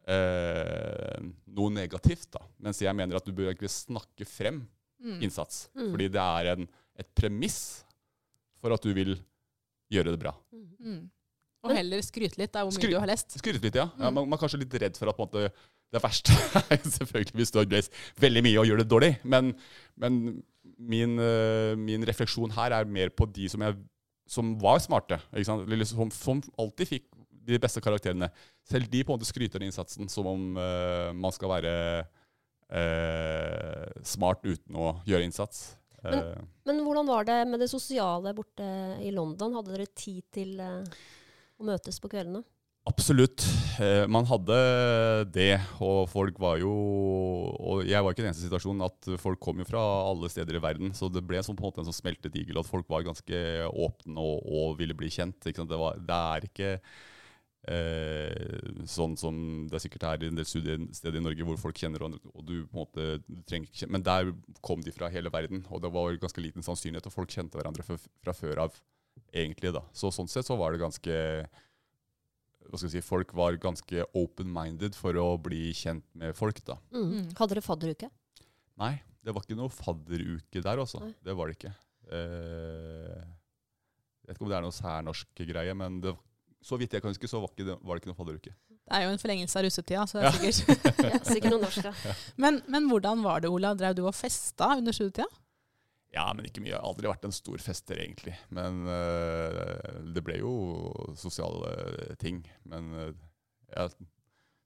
eh, 0.07 1.19
noe 1.57 1.73
negativt. 1.75 2.29
da. 2.38 2.45
Mens 2.63 2.81
jeg 2.83 2.95
mener 2.97 3.19
at 3.19 3.27
du 3.27 3.33
bør 3.35 3.51
egentlig 3.51 3.73
snakke 3.73 4.27
frem 4.29 4.63
mm. 5.03 5.19
innsats. 5.19 5.67
Mm. 5.75 5.89
Fordi 5.89 6.09
det 6.13 6.23
er 6.23 6.53
en, 6.55 6.69
et 7.00 7.12
premiss 7.17 7.59
for 8.63 8.75
at 8.75 8.83
du 8.83 8.93
vil 8.95 9.17
gjøre 9.91 10.15
det 10.15 10.21
bra. 10.21 10.33
Mm. 10.53 11.03
Og 11.63 11.72
heller 11.72 12.01
skryte 12.03 12.39
litt 12.41 12.58
av 12.60 12.67
hvor 12.67 12.75
mye 12.75 12.82
Skry 12.82 12.91
du 12.91 13.00
har 13.00 13.08
lest. 13.08 13.38
Skryte 13.39 13.63
litt, 13.63 13.77
ja. 13.79 13.88
ja 13.96 14.10
man, 14.12 14.25
man, 14.27 14.36
er 14.36 14.41
kanskje 14.41 14.60
litt 14.65 14.75
redd 14.84 14.98
for 15.00 15.12
at 15.12 15.20
måte, 15.20 15.48
det 15.93 16.01
verste 16.03 16.36
er 16.74 16.82
selvfølgelig 16.82 17.38
hvis 17.39 17.53
du 17.53 17.60
har 17.62 17.70
lest 17.72 17.96
veldig 18.20 18.43
mye 18.43 18.60
og 18.60 18.67
gjør 18.67 18.84
det 18.84 18.89
dårlig. 18.91 19.12
Men, 19.24 19.53
men 20.00 20.20
min, 20.75 21.15
uh, 21.22 21.72
min, 21.79 22.03
refleksjon 22.10 22.51
her 22.58 22.75
er 22.75 22.89
mer 22.89 23.13
på 23.15 23.29
de 23.32 23.48
som, 23.51 23.63
jeg, 23.63 23.79
som 24.27 24.51
var 24.60 24.84
smarte. 24.84 25.22
Som, 25.48 26.12
som, 26.12 26.43
alltid 26.60 26.91
fikk 26.91 27.08
de 27.48 27.60
beste 27.63 27.84
karakterene. 27.84 28.32
Selv 28.67 28.91
de 28.91 29.03
på 29.03 29.13
en 29.13 29.20
måte 29.20 29.32
skryter 29.32 29.63
av 29.63 29.67
innsatsen 29.67 30.12
som 30.12 30.27
om 30.34 30.60
uh, 30.60 31.15
man 31.15 31.36
skal 31.36 31.55
være 31.55 31.74
uh, 32.75 33.88
smart 34.03 34.43
uten 34.43 34.75
å 34.75 34.98
gjøre 35.08 35.32
innsats. 35.32 35.70
Men- 36.03 36.27
uh, 36.27 36.46
Men 36.67 36.84
hvordan 36.84 37.08
var 37.08 37.27
det 37.27 37.41
med 37.48 37.63
det 37.63 37.72
sosiale 37.72 38.36
borte 38.36 38.67
i 39.00 39.15
London? 39.15 39.55
Hadde 39.55 39.77
dere 39.77 39.91
tid 39.96 40.24
til 40.36 40.60
å 41.63 41.72
møtes 41.72 42.00
på 42.03 42.12
kveldene? 42.12 42.43
Absolutt. 42.84 43.46
Eh, 43.79 44.03
man 44.12 44.27
hadde 44.27 44.55
det, 45.32 45.53
og 45.79 46.03
folk 46.12 46.36
var 46.43 46.58
jo 46.60 46.74
Og 47.63 47.86
jeg 47.88 48.03
var 48.03 48.12
ikke 48.12 48.25
den 48.25 48.34
eneste 48.34 48.43
situasjonen 48.43 48.84
at 48.84 49.08
folk 49.24 49.39
kom 49.39 49.62
jo 49.62 49.67
fra 49.70 49.82
alle 50.10 50.27
steder 50.32 50.60
i 50.60 50.63
verden, 50.63 50.91
så 50.91 51.08
det 51.08 51.24
ble 51.24 51.39
sånn 51.39 51.55
på 51.55 51.63
en 51.63 51.72
måte 51.72 51.84
en 51.84 51.88
sånn 51.88 52.01
smeltet 52.01 52.36
igel, 52.36 52.60
at 52.60 52.67
folk 52.67 52.89
var 52.91 53.05
ganske 53.08 53.39
åpne 53.72 54.20
og, 54.20 54.43
og 54.43 54.77
ville 54.82 54.98
bli 54.98 55.12
kjent. 55.13 55.48
Det, 55.48 55.79
var, 55.79 55.96
det 55.96 56.20
er 56.36 56.48
ikke 56.50 56.70
eh, 57.72 58.84
sånn 58.89 59.15
som 59.20 59.38
det 59.70 59.79
er 59.79 59.86
sikkert 59.86 60.08
er 60.10 60.25
i 60.25 60.32
en 60.34 60.39
del 60.41 60.48
studiesteder 60.50 61.22
i 61.22 61.24
Norge 61.24 61.48
hvor 61.48 61.62
folk 61.62 61.79
kjenner 61.79 62.03
hverandre, 62.03 62.20
og 62.36 62.48
du 62.50 62.55
på 62.67 62.75
en 62.75 62.82
måte 62.84 63.46
trenger 63.48 63.70
ikke 63.70 63.84
kjenne 63.86 63.96
Men 63.96 64.08
der 64.10 64.34
kom 64.65 64.84
de 64.84 64.96
fra 64.96 65.12
hele 65.13 65.32
verden, 65.32 65.63
og 65.72 65.84
det 65.84 65.93
var 65.96 66.20
ganske 66.20 66.43
liten 66.43 66.65
sannsynlighet, 66.65 67.08
og 67.08 67.15
folk 67.15 67.32
kjente 67.32 67.60
hverandre 67.60 67.88
fra, 67.88 68.00
fra 68.25 68.36
før 68.36 68.65
av, 68.67 68.75
egentlig. 69.34 69.74
da. 69.75 69.82
Så 69.93 70.12
sånn 70.13 70.29
sett 70.32 70.46
så 70.48 70.58
var 70.60 70.72
det 70.75 70.82
ganske 70.84 71.15
hva 72.63 72.79
skal 72.79 72.88
jeg 72.89 72.96
si, 73.03 73.05
Folk 73.05 73.34
var 73.38 73.58
ganske 73.62 74.05
open-minded 74.17 74.96
for 74.98 75.13
å 75.20 75.34
bli 75.41 75.72
kjent 75.77 76.05
med 76.17 76.34
folk. 76.38 76.62
da. 76.65 76.77
Mm. 76.96 77.10
Mm. 77.12 77.25
Hadde 77.38 77.53
dere 77.58 77.62
fadderuke? 77.65 78.10
Nei, 78.82 78.93
det 79.22 79.34
var 79.36 79.43
ikke 79.46 79.58
noe 79.60 79.70
fadderuke 79.70 80.62
der, 80.63 80.79
altså. 80.82 81.03
Det 81.22 81.36
var 81.38 81.51
det 81.51 81.58
ikke. 81.60 81.74
Eh, 82.10 83.20
jeg 84.24 84.32
vet 84.32 84.38
ikke 84.38 84.46
om 84.48 84.50
det 84.53 84.58
er 84.58 84.65
noe 84.65 84.74
særnorsk 84.79 85.43
greie, 85.51 85.75
men 85.77 86.00
det, 86.01 86.15
så 86.63 86.79
vidt 86.79 86.96
jeg 86.96 87.03
kan 87.03 87.12
huske, 87.13 87.27
så 87.29 87.41
var, 87.43 87.51
det, 87.60 87.75
var 87.84 87.96
det 88.00 88.01
ikke 88.03 88.13
noe 88.13 88.20
fadderuke. 88.22 88.55
Det 88.84 88.96
er 88.98 89.05
jo 89.05 89.12
en 89.13 89.22
forlengelse 89.22 89.60
av 89.60 89.65
russetida, 89.67 90.08
så 90.08 90.20
det 90.20 90.24
er 90.24 90.32
Ja. 90.32 90.51
sikkert. 90.55 90.89
Ja, 91.13 91.20
sikkert 91.27 91.51
noe 91.53 91.62
norsk, 91.67 91.84
ja. 91.84 92.15
Men, 92.43 92.62
men 92.72 92.88
hvordan 92.89 93.22
var 93.24 93.43
det, 93.43 93.51
Ola? 93.51 93.74
Drev 93.77 93.96
du 94.00 94.05
og 94.08 94.15
festa 94.15 94.72
under 94.79 94.96
studietida? 94.96 95.27
Ja, 96.13 96.27
men 96.38 96.46
ikke 96.46 96.62
mye. 96.62 96.75
Jeg 96.75 96.77
har 96.77 96.86
aldri 96.86 97.10
vært 97.10 97.25
en 97.25 97.34
stor 97.34 97.62
fester, 97.63 97.98
egentlig. 97.98 98.36
Men 98.53 98.84
eh, 98.86 100.01
det 100.13 100.22
ble 100.25 100.38
jo 100.43 100.53
sosiale 101.17 102.13
ting. 102.22 102.43
Men 102.70 102.91
uh, 102.93 103.08
jeg, 103.74 104.08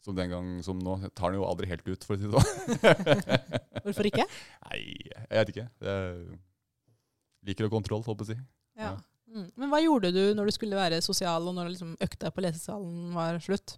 som 0.04 0.18
den 0.18 0.34
gang 0.34 0.50
som 0.66 0.82
nå, 0.84 0.98
jeg 1.06 1.16
tar 1.16 1.32
den 1.32 1.40
jo 1.40 1.48
aldri 1.48 1.70
helt 1.72 1.88
ut, 1.88 2.04
for 2.04 2.18
å 2.18 2.20
si 2.20 2.28
det 2.28 2.44
sånn. 2.44 2.82
Hvorfor 3.88 4.12
ikke? 4.12 4.28
Nei, 4.68 4.82
jeg 5.08 5.40
vet 5.40 5.54
ikke. 5.56 5.68
Jeg 5.88 6.40
liker 7.48 7.70
å 7.70 7.74
kontroll, 7.78 8.04
håper 8.04 8.28
jeg 8.28 8.28
å 8.28 8.36
si. 8.36 8.50
Ja. 8.78 8.92
Ja. 8.92 8.96
Mm. 9.28 9.50
Men 9.60 9.72
hva 9.72 9.82
gjorde 9.84 10.14
du 10.16 10.22
når 10.36 10.50
du 10.50 10.56
skulle 10.56 10.80
være 10.80 11.04
sosial, 11.04 11.48
og 11.50 11.56
når 11.56 11.74
liksom 11.74 11.96
økta 12.04 12.32
på 12.32 12.44
lesesalen 12.44 13.12
var 13.16 13.40
slutt? 13.44 13.78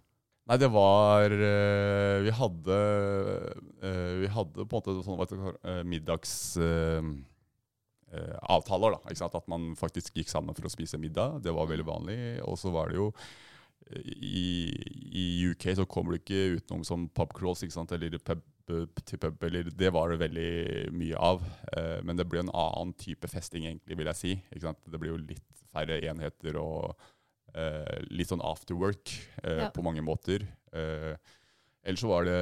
Nei, 0.50 0.56
det 0.58 0.70
var 0.72 1.30
eh, 1.30 2.16
Vi 2.24 2.32
hadde 2.34 2.76
eh, 3.86 4.14
Vi 4.22 4.30
hadde 4.34 4.64
på 4.66 4.80
en 4.80 5.18
måte 5.20 5.36
sånn 5.36 5.52
eh, 5.62 5.82
middags... 5.86 6.32
eh, 8.12 8.36
avtaler, 8.52 8.96
da. 8.96 9.28
At 9.28 9.48
man 9.50 9.72
faktisk 9.78 10.16
gikk 10.18 10.28
sammen 10.32 10.54
for 10.56 10.66
å 10.68 10.72
spise 10.72 10.98
middag. 11.00 11.40
Det 11.44 11.52
var 11.56 11.70
veldig 11.70 11.86
vanlig. 11.88 12.18
Og 12.46 12.58
så 12.60 12.72
var 12.74 12.90
det 12.90 12.96
jo 13.00 13.10
eh, 13.90 14.00
i, 14.04 14.46
I 15.22 15.26
UK 15.52 15.70
så 15.80 15.86
kommer 15.90 16.14
du 16.16 16.20
ikke 16.22 16.58
utenom 16.60 16.84
som 16.86 17.08
pub 17.08 17.32
crawls 17.36 17.62
ikke 17.66 17.76
sant? 17.78 17.92
eller 17.96 18.18
pub 18.18 18.42
til 19.04 19.18
pub. 19.18 19.42
Eller, 19.48 19.66
det 19.74 19.88
var 19.94 20.12
det 20.12 20.20
veldig 20.22 20.50
mye 20.94 21.16
av. 21.18 21.42
Eh, 21.74 21.98
men 22.06 22.18
det 22.20 22.28
ble 22.30 22.44
en 22.44 22.52
annen 22.54 22.92
type 22.98 23.26
festing, 23.30 23.66
egentlig, 23.66 23.96
vil 23.98 24.10
jeg 24.12 24.20
si. 24.20 24.34
Det 24.54 25.00
blir 25.00 25.14
jo 25.16 25.22
litt 25.24 25.64
færre 25.70 25.98
enheter 26.06 26.56
og 26.60 26.94
eh, 27.54 27.98
litt 28.10 28.30
sånn 28.30 28.42
after 28.46 28.78
work 28.78 29.10
eh, 29.42 29.64
Ja. 29.66 29.70
på 29.74 29.82
mange 29.86 30.02
måter. 30.06 30.46
Eh, 30.72 31.14
ellers 31.82 32.02
så 32.04 32.10
var 32.12 32.26
det 32.28 32.38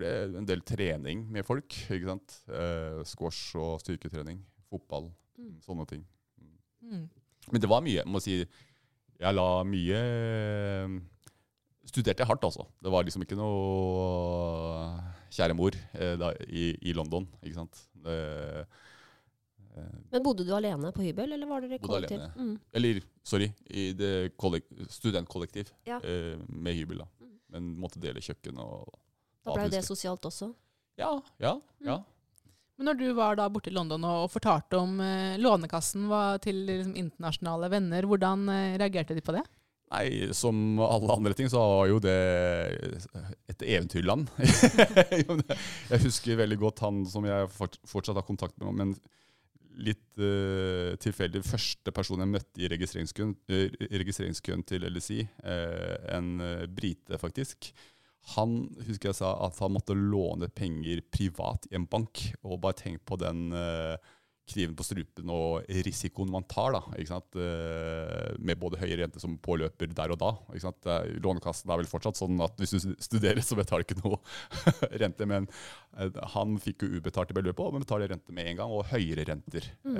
ble 0.00 0.10
en 0.40 0.48
del 0.48 0.62
trening 0.66 1.26
med 1.32 1.46
folk. 1.46 1.68
ikke 1.92 2.08
sant? 2.10 2.36
Eh, 2.48 3.00
squash 3.08 3.54
og 3.60 3.78
styrketrening. 3.84 4.40
Fotball. 4.70 5.10
Mm. 5.38 5.54
Sånne 5.64 5.86
ting. 5.90 6.02
Mm. 6.82 7.06
Men 7.52 7.60
det 7.62 7.68
var 7.70 7.80
mye. 7.84 8.00
jeg 8.02 8.08
må 8.08 8.20
si, 8.24 8.40
Jeg 9.20 9.34
la 9.36 9.48
mye 9.68 9.98
Studerte 11.90 12.24
hardt, 12.28 12.44
altså. 12.46 12.66
Det 12.80 12.90
var 12.92 13.02
liksom 13.06 13.22
ikke 13.24 13.36
noe 13.38 15.00
kjære 15.34 15.56
mor 15.58 15.74
eh, 15.96 16.12
da, 16.20 16.28
i, 16.46 16.70
i 16.86 16.92
London. 16.94 17.24
ikke 17.42 17.56
sant? 17.56 17.80
Det, 18.04 18.16
eh, 19.74 19.96
Men 20.12 20.22
bodde 20.26 20.44
du 20.46 20.52
alene 20.54 20.92
på 20.94 21.02
hybel, 21.02 21.32
eller 21.34 21.48
var 21.50 21.64
dere 21.64 21.80
kollektiv? 21.82 22.20
alene. 22.20 22.30
Mm. 22.36 22.54
eller, 22.78 23.00
sorry, 23.26 23.48
i 23.70 23.88
det 23.96 24.12
kollek 24.38 24.68
studentkollektiv 24.92 25.72
Ja. 25.88 25.98
eh, 26.04 26.36
med 26.48 26.76
hybel. 26.78 27.02
da. 27.02 27.08
Mm. 27.24 27.34
Men 27.56 27.72
måtte 27.82 27.98
dele 28.02 28.22
kjøkken 28.22 28.60
og 28.62 28.92
Da 29.44 29.54
ble 29.54 29.68
jo 29.68 29.74
det 29.74 29.84
sosialt 29.86 30.26
også. 30.28 30.50
Ja, 31.00 31.14
ja. 31.40 31.54
ja. 31.84 32.00
Men 32.76 32.90
når 32.90 32.98
du 33.00 33.06
var 33.16 33.38
da 33.38 33.46
borte 33.52 33.70
i 33.72 33.76
London 33.76 34.04
og, 34.08 34.26
fortalte 34.32 34.80
om 34.80 35.00
eh, 35.04 35.38
Lånekassen 35.40 36.08
var 36.10 36.40
til 36.44 36.62
liksom, 36.68 36.92
internasjonale 36.98 37.70
venner, 37.72 38.08
hvordan 38.08 38.44
eh, 38.52 38.76
reagerte 38.80 39.16
de 39.16 39.24
på 39.24 39.36
det? 39.36 39.44
Nei, 39.90 40.30
som 40.36 40.78
alle 40.84 41.16
andre 41.16 41.34
ting 41.34 41.48
så 41.50 41.58
var 41.58 41.88
jo 41.90 41.96
det 42.02 42.18
et 43.50 43.64
eventyrland. 43.64 44.28
jeg 45.90 46.02
husker 46.04 46.38
veldig 46.38 46.60
godt 46.60 46.84
han 46.84 47.02
som 47.10 47.26
jeg 47.26 47.48
fortsatt 47.50 48.20
har 48.20 48.26
kontakt 48.28 48.54
med, 48.62 48.76
men 48.78 48.94
litt 49.80 50.20
uh, 50.20 50.96
tilfeldig 51.00 51.42
første 51.46 51.94
person 51.94 52.22
jeg 52.22 52.30
møtte 52.30 52.62
i 52.62 52.68
registreringskøen, 52.70 53.32
eh, 53.50 53.78
registreringskøen 54.02 54.64
til 54.68 54.86
LSI, 54.90 55.24
uh, 55.44 55.96
en 56.16 56.30
eh, 56.44 56.66
brite 56.70 57.18
faktisk. 57.20 57.72
Han 58.36 58.56
husker 58.86 59.10
jeg 59.10 59.18
sa 59.22 59.34
at 59.46 59.58
han 59.62 59.72
måtte 59.74 59.96
låne 59.96 60.50
penger 60.52 61.02
privat 61.10 61.66
i 61.70 61.76
en 61.78 61.88
bank, 61.90 62.26
og 62.44 62.60
bare 62.62 62.76
tenk 62.78 63.00
på 63.08 63.16
den 63.18 63.48
uh, 63.56 63.96
kniven 64.50 64.74
på 64.74 64.82
strupen 64.82 65.30
og 65.30 65.68
risikoen 65.86 66.30
man 66.30 66.42
tar, 66.50 66.74
da, 66.74 66.80
ikke 66.98 67.12
sant? 67.12 67.38
Uh, 67.38 68.34
med 68.42 68.58
både 68.60 68.80
høy 68.80 68.92
rente 68.98 69.22
som 69.22 69.36
påløper 69.42 69.92
der 69.94 70.14
og 70.14 70.18
da. 70.20 70.30
Ikke 70.52 70.64
sant? 70.66 70.88
Lånekassen 71.24 71.70
er 71.70 71.80
vel 71.80 71.90
fortsatt 71.90 72.18
sånn 72.18 72.42
at 72.44 72.58
hvis 72.60 72.74
du 72.76 72.92
studerer, 73.02 73.40
så 73.46 73.58
betaler 73.58 73.86
du 73.86 73.94
ikke 73.94 74.02
noe 74.02 74.18
rente. 75.02 75.28
Men 75.30 75.48
uh, 75.96 76.10
han 76.34 76.58
fikk 76.62 76.84
jo 76.84 77.00
ubetalte 77.00 77.36
beløp, 77.36 77.62
og 77.62 77.76
men 77.76 77.86
betaler 77.86 78.10
rente 78.12 78.34
med 78.36 78.52
en 78.52 78.60
gang, 78.62 78.74
og 78.74 78.88
høyere 78.92 79.26
renter 79.32 79.70
Mm. 79.80 79.96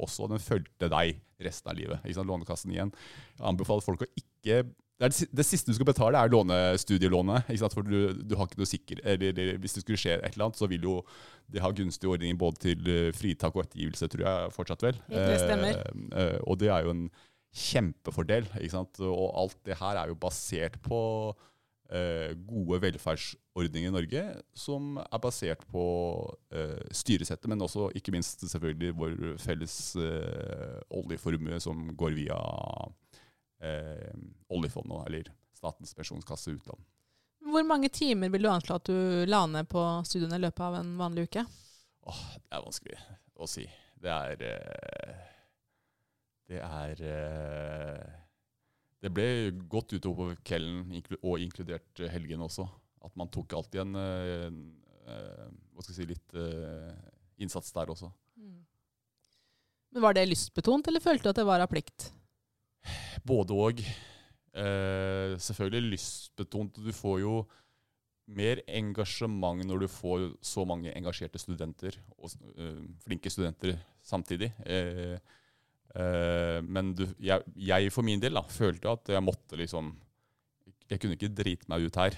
også. 0.00 0.28
Den 0.30 0.40
fulgte 0.40 0.88
deg 0.88 1.18
resten 1.42 1.70
av 1.72 1.76
livet. 1.76 2.04
Ikke 2.04 2.16
sant? 2.20 2.28
Lånekassen 2.30 2.72
igjen. 2.72 2.92
Jeg 3.34 3.46
anbefaler 3.50 3.84
folk 3.84 4.04
å 4.06 4.10
ikke 4.20 4.62
det, 5.00 5.10
det, 5.10 5.26
det 5.34 5.44
siste 5.46 5.72
du 5.72 5.76
skal 5.76 5.88
betale, 5.88 6.20
er 6.20 6.30
lånestudielånet. 6.30 7.48
Ikke 7.50 7.62
sant? 7.64 7.74
For 7.76 7.86
du, 7.86 8.14
du 8.14 8.36
har 8.38 8.46
ikke 8.46 8.60
noe 8.62 8.70
sikker 8.70 9.02
eller, 9.02 9.32
eller 9.34 9.58
hvis 9.62 9.76
det 9.76 9.84
skulle 9.84 10.00
skje 10.00 10.18
et 10.20 10.34
eller 10.34 10.48
annet, 10.48 10.60
så 10.60 10.68
vil 10.70 10.86
jo 10.86 10.96
det 11.50 11.62
ha 11.64 11.70
gunstige 11.74 12.12
ordninger 12.14 12.38
både 12.40 12.62
til 12.62 12.90
eh, 12.92 13.12
fritak 13.16 13.56
og 13.56 13.64
ettergivelse, 13.66 14.08
tror 14.12 14.26
jeg 14.26 14.52
fortsatt 14.54 14.86
vel. 14.86 15.00
Det 15.10 15.40
stemmer. 15.42 15.80
Eh, 15.80 16.04
eh, 16.22 16.38
og 16.46 16.60
det 16.62 16.70
er 16.70 16.86
jo 16.86 16.94
en 16.94 17.08
kjempefordel. 17.54 18.48
Og 19.06 19.26
alt 19.44 19.58
det 19.66 19.80
her 19.82 20.00
er 20.00 20.10
jo 20.10 20.18
basert 20.18 20.78
på 20.82 21.00
eh, 21.90 22.32
gode 22.46 22.80
velferdsordninger 22.86 23.90
i 23.90 23.94
Norge, 23.94 24.24
som 24.58 24.98
er 25.04 25.22
basert 25.22 25.62
på 25.70 25.84
eh, 26.54 26.82
styresettet, 26.94 27.50
men 27.50 27.62
også 27.62 27.90
ikke 27.98 28.14
minst 28.14 28.46
selvfølgelig 28.46 28.94
vår 28.98 29.16
felles 29.42 29.78
eh, 29.98 30.82
oljeformue 30.90 31.60
som 31.62 31.90
går 31.98 32.18
via 32.18 32.38
eh, 33.64 34.12
oljefondet, 34.52 35.06
eller 35.08 35.32
Statens 35.54 35.94
pensjonskasse 35.96 36.52
utland. 36.52 36.80
Hvor 37.44 37.64
mange 37.66 37.88
timer 37.92 38.32
vil 38.32 38.44
du 38.44 38.50
anslå 38.50 38.78
at 38.78 38.88
du 38.88 39.24
la 39.28 39.44
ned 39.48 39.68
på 39.70 39.80
studiene 40.08 40.38
i 40.40 40.42
løpet 40.42 40.64
av 40.64 40.78
en 40.80 40.94
vanlig 40.98 41.28
uke? 41.28 41.44
Åh, 42.08 42.22
det 42.40 42.56
er 42.56 42.64
vanskelig 42.64 42.98
å 43.40 43.48
si. 43.48 43.64
Det 44.04 44.12
er 44.12 44.44
eh, 44.48 45.20
Det 46.50 46.60
er 46.60 47.02
eh, 47.08 48.08
Det 49.00 49.12
ble 49.12 49.28
godt 49.70 49.94
utover 49.96 50.34
kvelden, 50.44 50.92
og 51.22 51.40
inkludert 51.40 51.88
helgene 51.96 52.12
helgen 52.16 52.44
også. 52.48 52.66
At 53.04 53.16
man 53.20 53.28
tok 53.32 53.52
alltid 53.56 53.84
en 53.84 53.96
en, 54.00 54.60
en 55.04 55.56
Hva 55.72 55.84
skal 55.84 55.94
jeg 55.94 56.00
si 56.00 56.10
litt 56.12 56.36
eh, 56.40 56.92
innsats 57.44 57.72
der 57.76 57.92
også. 57.92 58.10
Men 59.94 60.02
Var 60.02 60.16
det 60.16 60.26
lystbetont, 60.26 60.88
eller 60.90 61.00
følte 61.00 61.28
du 61.28 61.30
at 61.30 61.38
det 61.38 61.46
var 61.46 61.62
av 61.62 61.70
plikt? 61.70 62.08
Både 63.26 63.56
og. 63.56 63.84
Eh, 64.54 65.34
selvfølgelig 65.42 65.94
lystbetont. 65.94 66.78
Du 66.84 66.92
får 66.94 67.20
jo 67.24 67.36
mer 68.32 68.60
engasjement 68.70 69.64
når 69.66 69.84
du 69.84 69.88
får 69.90 70.28
så 70.44 70.64
mange 70.68 70.92
engasjerte 70.96 71.40
studenter, 71.40 71.96
og 72.16 72.32
eh, 72.56 72.84
flinke 73.04 73.32
studenter 73.32 73.76
samtidig. 74.04 74.52
Eh, 74.64 75.18
eh, 75.94 76.60
men 76.62 76.94
du, 76.96 77.06
jeg, 77.20 77.44
jeg 77.56 77.92
for 77.92 78.06
min 78.06 78.22
del 78.22 78.38
da, 78.38 78.44
følte 78.48 78.94
at 78.94 79.14
jeg 79.16 79.24
måtte 79.24 79.60
liksom 79.60 79.94
Jeg 80.84 81.00
kunne 81.00 81.16
ikke 81.16 81.32
drite 81.32 81.68
meg 81.72 81.86
ut 81.86 81.96
her. 81.96 82.16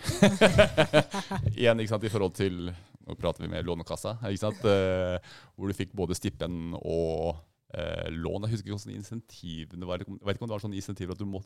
Igjen 1.55 1.79
ikke 1.81 1.93
sant, 1.93 2.05
i 2.05 2.11
forhold 2.11 2.35
til 2.35 2.73
Nå 3.07 3.15
prater 3.15 3.45
vi 3.45 3.51
med 3.53 3.63
Lånekassa, 3.63 4.17
ikke 4.27 4.41
sant? 4.43 4.65
Eh, 4.67 5.35
hvor 5.55 5.71
du 5.71 5.79
fikk 5.79 5.93
både 5.95 6.17
stipend 6.19 6.75
og 6.81 7.37
eh, 7.77 8.09
lån. 8.13 8.47
Jeg 8.47 8.57
husker 8.57 8.71
ikke 8.71 8.79
hvordan 8.79 8.99
insentivene 8.99 9.89
var. 9.89 10.03
Jeg 10.03 10.19
vet 10.21 10.39
ikke 10.39 10.47
om 10.47 10.51
det 10.51 10.57
var 10.57 10.65
sånne 10.65 10.79
insentiver 10.81 11.17
at 11.17 11.23
du 11.23 11.29
må, 11.29 11.43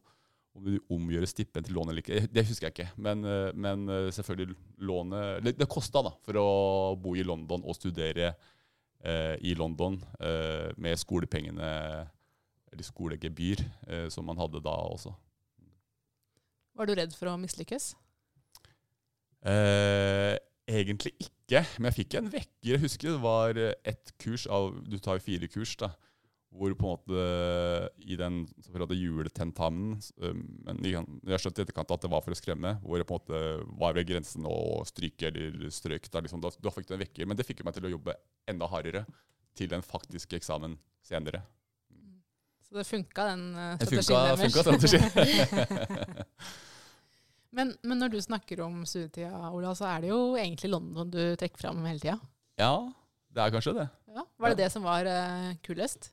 om 0.56 0.66
du 0.66 0.78
omgjør 0.90 1.26
stipend 1.30 1.66
til 1.66 1.76
lån 1.78 1.92
eller 1.92 2.02
ikke, 2.04 2.24
det 2.30 2.46
husker 2.48 2.68
jeg 2.68 2.76
ikke. 2.76 2.88
Men, 3.02 3.24
eh, 3.26 3.50
men 3.54 3.84
eh, 3.90 4.08
selvfølgelig 4.14 4.56
lånet 4.86 5.44
Det, 5.46 5.56
det 5.60 5.70
kosta 5.70 6.02
da, 6.06 6.14
for 6.26 6.40
å 6.40 6.48
bo 7.00 7.14
i 7.18 7.26
London 7.26 7.64
og 7.66 7.78
studere 7.78 8.32
eh, 9.04 9.36
i 9.46 9.54
London 9.58 10.00
eh, 10.20 10.70
med 10.80 10.98
skolepengene, 11.00 11.72
eller 12.70 12.86
skolegebyr, 12.86 13.64
eh, 13.88 14.06
som 14.12 14.26
man 14.26 14.38
hadde 14.38 14.62
da 14.62 14.76
også. 14.90 15.14
Var 16.78 16.86
du 16.86 16.94
redd 16.96 17.16
for 17.18 17.28
å 17.28 17.38
mislykkes? 17.40 17.92
Eh, 19.40 20.36
egentlig 20.70 21.14
ikke, 21.18 21.64
men 21.78 21.88
jeg 21.90 21.96
fikk 22.02 22.16
en 22.18 22.30
vekker. 22.30 22.68
Jeg 22.74 22.82
husker 22.84 23.10
det 23.14 23.22
var 23.22 23.58
ett 23.58 24.12
kurs 24.22 24.46
av 24.46 24.76
Du 24.86 24.98
tar 25.02 25.18
jo 25.18 25.24
fire 25.24 25.48
kurs, 25.50 25.74
da. 25.80 25.90
Hvor 26.50 26.72
på 26.74 26.88
en 26.88 26.96
måte 26.96 27.24
i 28.02 28.16
den 28.18 28.40
såkalte 28.58 28.96
juletentamenen 28.98 30.00
Men 30.66 30.80
jeg 30.82 31.38
skjønte 31.38 31.62
i 31.62 31.66
etterkant 31.68 31.92
at 31.94 32.02
det 32.02 32.10
var 32.10 32.24
for 32.24 32.34
å 32.34 32.38
skremme. 32.38 32.72
Hvor 32.82 32.98
det 32.98 33.06
på 33.06 33.14
en 33.14 33.22
måte 33.22 33.42
var 33.78 33.94
ved 33.94 34.08
grensen 34.08 34.48
å 34.50 34.82
stryke 34.88 35.30
eller 35.30 35.70
strøk. 35.70 36.10
Da, 36.10 36.24
liksom, 36.24 36.42
da, 36.42 36.50
da 36.50 36.72
fikk 36.74 36.90
du 36.90 36.96
en 36.96 37.04
vekker. 37.04 37.28
Men 37.30 37.38
det 37.38 37.46
fikk 37.46 37.62
meg 37.66 37.76
til 37.76 37.86
å 37.86 37.94
jobbe 37.94 38.16
enda 38.50 38.66
hardere 38.72 39.04
til 39.58 39.70
den 39.70 39.84
faktiske 39.86 40.40
eksamen 40.40 40.74
senere. 41.06 41.44
Så 42.66 42.76
det 42.78 42.86
funka, 42.86 43.24
den 43.30 43.46
Det 43.78 43.86
strategien 43.88 44.26
deres? 44.26 44.42
funka 44.44 44.62
strategien. 44.66 46.26
Men, 47.50 47.72
men 47.82 47.98
når 47.98 48.12
du 48.12 48.20
snakker 48.22 48.60
om 48.62 48.84
studietida, 48.86 49.50
Ola, 49.50 49.72
så 49.74 49.88
er 49.90 50.04
det 50.04 50.12
jo 50.12 50.20
egentlig 50.38 50.70
London 50.70 51.10
du 51.10 51.22
trekker 51.38 51.58
fram 51.58 51.82
hele 51.86 51.98
tida. 52.02 52.18
ja, 52.60 52.74
det 53.30 53.42
er 53.42 53.52
kanskje 53.54 53.74
det. 53.76 53.86
Ja. 54.10 54.22
Var 54.42 54.54
det 54.54 54.58
det 54.64 54.70
som 54.74 54.86
var 54.86 55.06
uh, 55.06 55.50
kulest? 55.66 56.12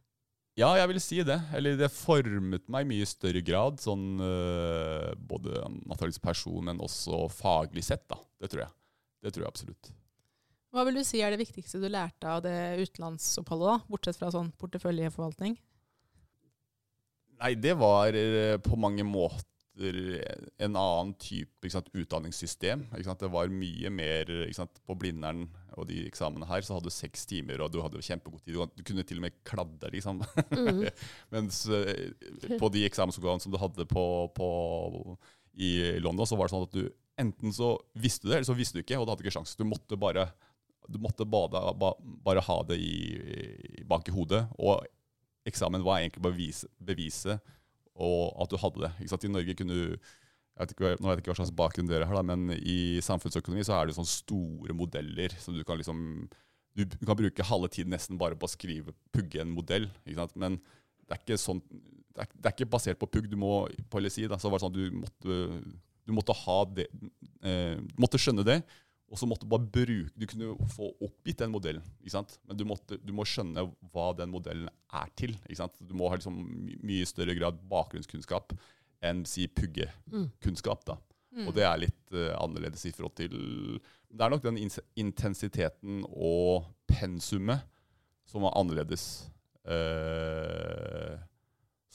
Ja, 0.58 0.72
jeg 0.80 0.90
vil 0.90 1.00
si 1.02 1.20
det. 1.22 1.38
Eller 1.54 1.78
det 1.78 1.92
formet 1.94 2.66
meg 2.74 2.88
i 2.88 2.90
mye 2.96 3.08
større 3.10 3.44
grad. 3.46 3.78
Sånn 3.82 4.18
øh, 4.24 5.12
både 5.30 5.62
naturligvis 5.86 6.24
person, 6.24 6.64
men 6.66 6.82
også 6.82 7.28
faglig 7.30 7.86
sett, 7.86 8.08
da. 8.10 8.18
Det 8.42 8.50
tror 8.54 8.66
jeg. 8.66 8.74
Det 9.22 9.34
tror 9.34 9.46
jeg 9.46 9.54
absolutt. 9.54 9.92
Hva 10.74 10.84
vil 10.88 10.98
du 11.00 11.04
si 11.06 11.22
er 11.24 11.34
det 11.34 11.42
viktigste 11.42 11.80
du 11.82 11.88
lærte 11.90 12.30
av 12.30 12.42
det 12.46 12.58
utenlandsoppholdet, 12.82 13.70
da? 13.70 13.92
Bortsett 13.94 14.18
fra 14.20 14.32
sånn 14.34 14.50
porteføljeforvaltning? 14.60 15.56
Nei, 17.38 17.54
det 17.62 17.76
var 17.78 18.18
øh, 18.18 18.58
på 18.66 18.80
mange 18.82 19.06
måter 19.06 19.46
en 19.78 20.76
annen 20.76 21.14
type 21.22 21.70
sant, 21.70 21.90
utdanningssystem. 21.94 22.88
Det 22.98 23.30
var 23.30 23.52
mye 23.54 23.92
mer 23.94 24.32
sant, 24.56 24.82
På 24.88 24.96
Blindern 24.98 25.46
og 25.78 25.86
de 25.90 26.00
eksamene 26.08 26.48
her 26.50 26.66
så 26.66 26.78
hadde 26.78 26.90
du 26.90 26.96
seks 26.96 27.28
timer, 27.30 27.62
og 27.62 27.70
du 27.74 27.78
hadde 27.84 28.02
kjempegod 28.02 28.42
tid. 28.42 28.58
Du 28.58 28.84
kunne 28.86 29.06
til 29.06 29.22
og 29.22 29.28
med 29.28 29.36
kladde, 29.46 29.92
liksom. 29.94 30.24
Mm. 30.50 30.88
Mens 31.36 31.64
øh, 31.70 32.58
på 32.58 32.72
de 32.74 32.86
eksamensoppgavene 32.88 33.44
som 33.44 33.54
du 33.54 33.60
hadde 33.62 33.86
på, 33.90 34.06
på, 34.34 34.48
i 35.54 36.00
London, 36.02 36.26
så 36.30 36.40
var 36.40 36.50
det 36.50 36.56
sånn 36.56 36.66
at 36.66 36.78
du 36.78 36.88
enten 37.18 37.54
så 37.54 37.76
visste 37.98 38.26
du 38.26 38.32
det, 38.32 38.40
eller 38.40 38.50
så 38.50 38.58
visste 38.58 38.78
du 38.78 38.84
ikke, 38.84 38.98
og 39.00 39.06
du 39.06 39.14
hadde 39.14 39.26
ikke 39.26 39.38
sjans. 39.38 39.56
Du 39.58 39.66
måtte 39.70 39.98
bare, 40.00 40.28
du 40.90 41.00
måtte 41.02 41.26
bade, 41.30 41.62
ba, 41.82 41.94
bare 42.26 42.46
ha 42.46 42.58
det 42.70 42.78
i, 42.82 42.98
i, 43.78 43.86
bak 43.90 44.10
i 44.10 44.14
hodet. 44.14 44.44
Og 44.58 44.86
eksamen 45.48 45.86
var 45.86 46.02
egentlig 46.02 46.26
bare 46.26 46.38
bevise, 46.38 46.70
bevise 46.82 47.38
og 47.98 48.38
at 48.44 48.54
du 48.54 48.58
hadde 48.62 48.84
det. 48.86 48.94
Ikke 49.02 49.14
sant? 49.14 49.28
I 49.28 49.34
Norge 49.34 49.58
kunne 49.58 49.78
du 49.78 49.98
vet 50.58 50.74
ikke, 50.74 50.96
nå 50.98 51.10
vet 51.10 51.20
jeg 51.20 51.24
ikke 51.24 51.34
hva 51.34 51.38
slags 51.38 51.54
bakgrunn 51.58 51.90
dere 51.90 52.08
har, 52.10 52.18
da, 52.18 52.24
men 52.26 52.56
i 52.58 52.98
samfunnsøkonomi 53.06 53.66
så 53.68 53.76
er 53.78 53.90
det 53.90 53.98
sånne 53.98 54.10
store 54.10 54.74
modeller 54.78 55.36
som 55.42 55.54
du 55.54 55.62
kan 55.68 55.78
liksom 55.78 56.00
Du 56.78 56.86
kan 57.06 57.18
bruke 57.18 57.46
halve 57.46 57.70
tiden 57.74 57.90
nesten 57.94 58.20
bare 58.22 58.38
på 58.38 58.46
å 58.46 58.52
skrive, 58.52 58.94
pugge 59.10 59.42
en 59.42 59.50
modell. 59.50 59.88
Ikke 60.06 60.20
sant? 60.20 60.36
Men 60.38 60.60
det 61.08 61.16
er 61.16 61.22
ikke 61.24 61.38
sånn 61.42 61.62
det 62.18 62.22
er, 62.22 62.30
det 62.34 62.50
er 62.50 62.54
ikke 62.56 62.70
basert 62.74 63.00
på 63.02 63.10
pugg. 63.10 63.30
Du 63.30 63.38
må 63.38 63.68
på 63.90 64.02
LSI 64.02 64.28
da, 64.30 64.38
så 64.42 64.50
var 64.50 64.58
det 64.58 64.66
sånn 64.66 64.76
at 64.76 64.78
du 64.78 65.00
måtte, 65.02 65.38
du 66.06 66.14
måtte 66.14 66.36
ha 66.38 66.58
det 66.70 66.88
eh, 67.46 67.78
måtte 67.98 68.22
skjønne 68.22 68.46
det, 68.46 68.60
og 69.08 69.20
så 69.20 69.28
måtte 69.30 69.46
du 69.46 69.52
bare 69.52 69.64
bruke 69.64 70.12
Du 70.20 70.26
kunne 70.28 70.70
få 70.74 70.90
oppgitt 71.04 71.40
den 71.40 71.54
modellen, 71.54 71.84
men 72.04 72.58
du, 72.60 72.66
måtte, 72.68 72.98
du 73.00 73.14
må 73.16 73.24
skjønne 73.28 73.64
hva 73.94 74.10
den 74.18 74.32
modellen 74.34 74.68
er 74.92 75.12
til. 75.16 75.38
ikke 75.46 75.62
sant? 75.62 75.78
Du 75.80 75.94
må 75.96 76.10
ha 76.12 76.18
liksom 76.20 76.42
mye 76.84 77.08
større 77.08 77.36
grad 77.38 77.62
bakgrunnskunnskap 77.72 78.52
enn 79.08 79.24
si 79.30 79.48
puggekunnskap. 79.48 80.84
da. 80.90 80.98
Og 81.46 81.54
det 81.56 81.66
er 81.68 81.80
litt 81.80 82.16
uh, 82.16 82.34
annerledes 82.40 82.88
i 82.90 82.94
forhold 82.96 83.16
til 83.20 83.34
Det 84.08 84.24
er 84.24 84.32
nok 84.32 84.44
den 84.44 84.58
in 84.58 84.72
intensiteten 84.98 86.04
og 86.08 86.66
pensumet 86.90 87.64
som 88.28 88.44
var 88.44 88.56
annerledes. 88.60 89.30
eh, 89.68 91.20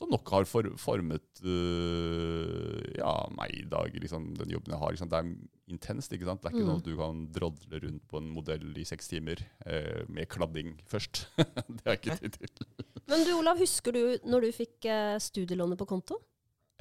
som 0.03 0.11
nok 0.13 0.31
har 0.35 0.47
for, 0.51 0.67
formet 0.83 1.43
uh, 1.47 2.79
ja, 2.99 3.15
meg 3.39 3.55
i 3.57 3.65
dag, 3.71 3.95
liksom, 4.03 4.33
den 4.39 4.53
jobben 4.55 4.75
jeg 4.75 4.81
har. 4.83 4.95
Liksom. 4.95 5.11
Det 5.13 5.19
er 5.21 5.33
intenst. 5.73 6.13
ikke 6.13 6.27
sant? 6.29 6.43
Det 6.43 6.51
er 6.51 6.57
ikke 6.57 6.65
Mm. 6.67 6.71
sånn 6.73 6.83
at 6.83 6.89
du 6.91 6.97
kan 6.99 7.21
drodle 7.33 7.81
rundt 7.87 8.05
på 8.11 8.19
en 8.21 8.31
modell 8.35 8.67
i 8.77 8.85
seks 8.89 9.09
timer 9.09 9.41
uh, 9.67 10.03
med 10.13 10.29
kladding 10.29 10.75
først. 10.91 11.25
det 11.79 11.87
er 11.87 11.97
ikke 11.97 12.19
tid 12.21 12.37
til. 12.41 12.67
Men 13.11 13.25
du 13.27 13.33
Olav, 13.39 13.59
husker 13.63 13.95
du 13.97 14.03
når 14.29 14.47
du 14.47 14.53
fikk 14.57 14.91
uh, 14.91 15.17
studielånet 15.23 15.81
på 15.81 15.89
konto? 15.91 16.19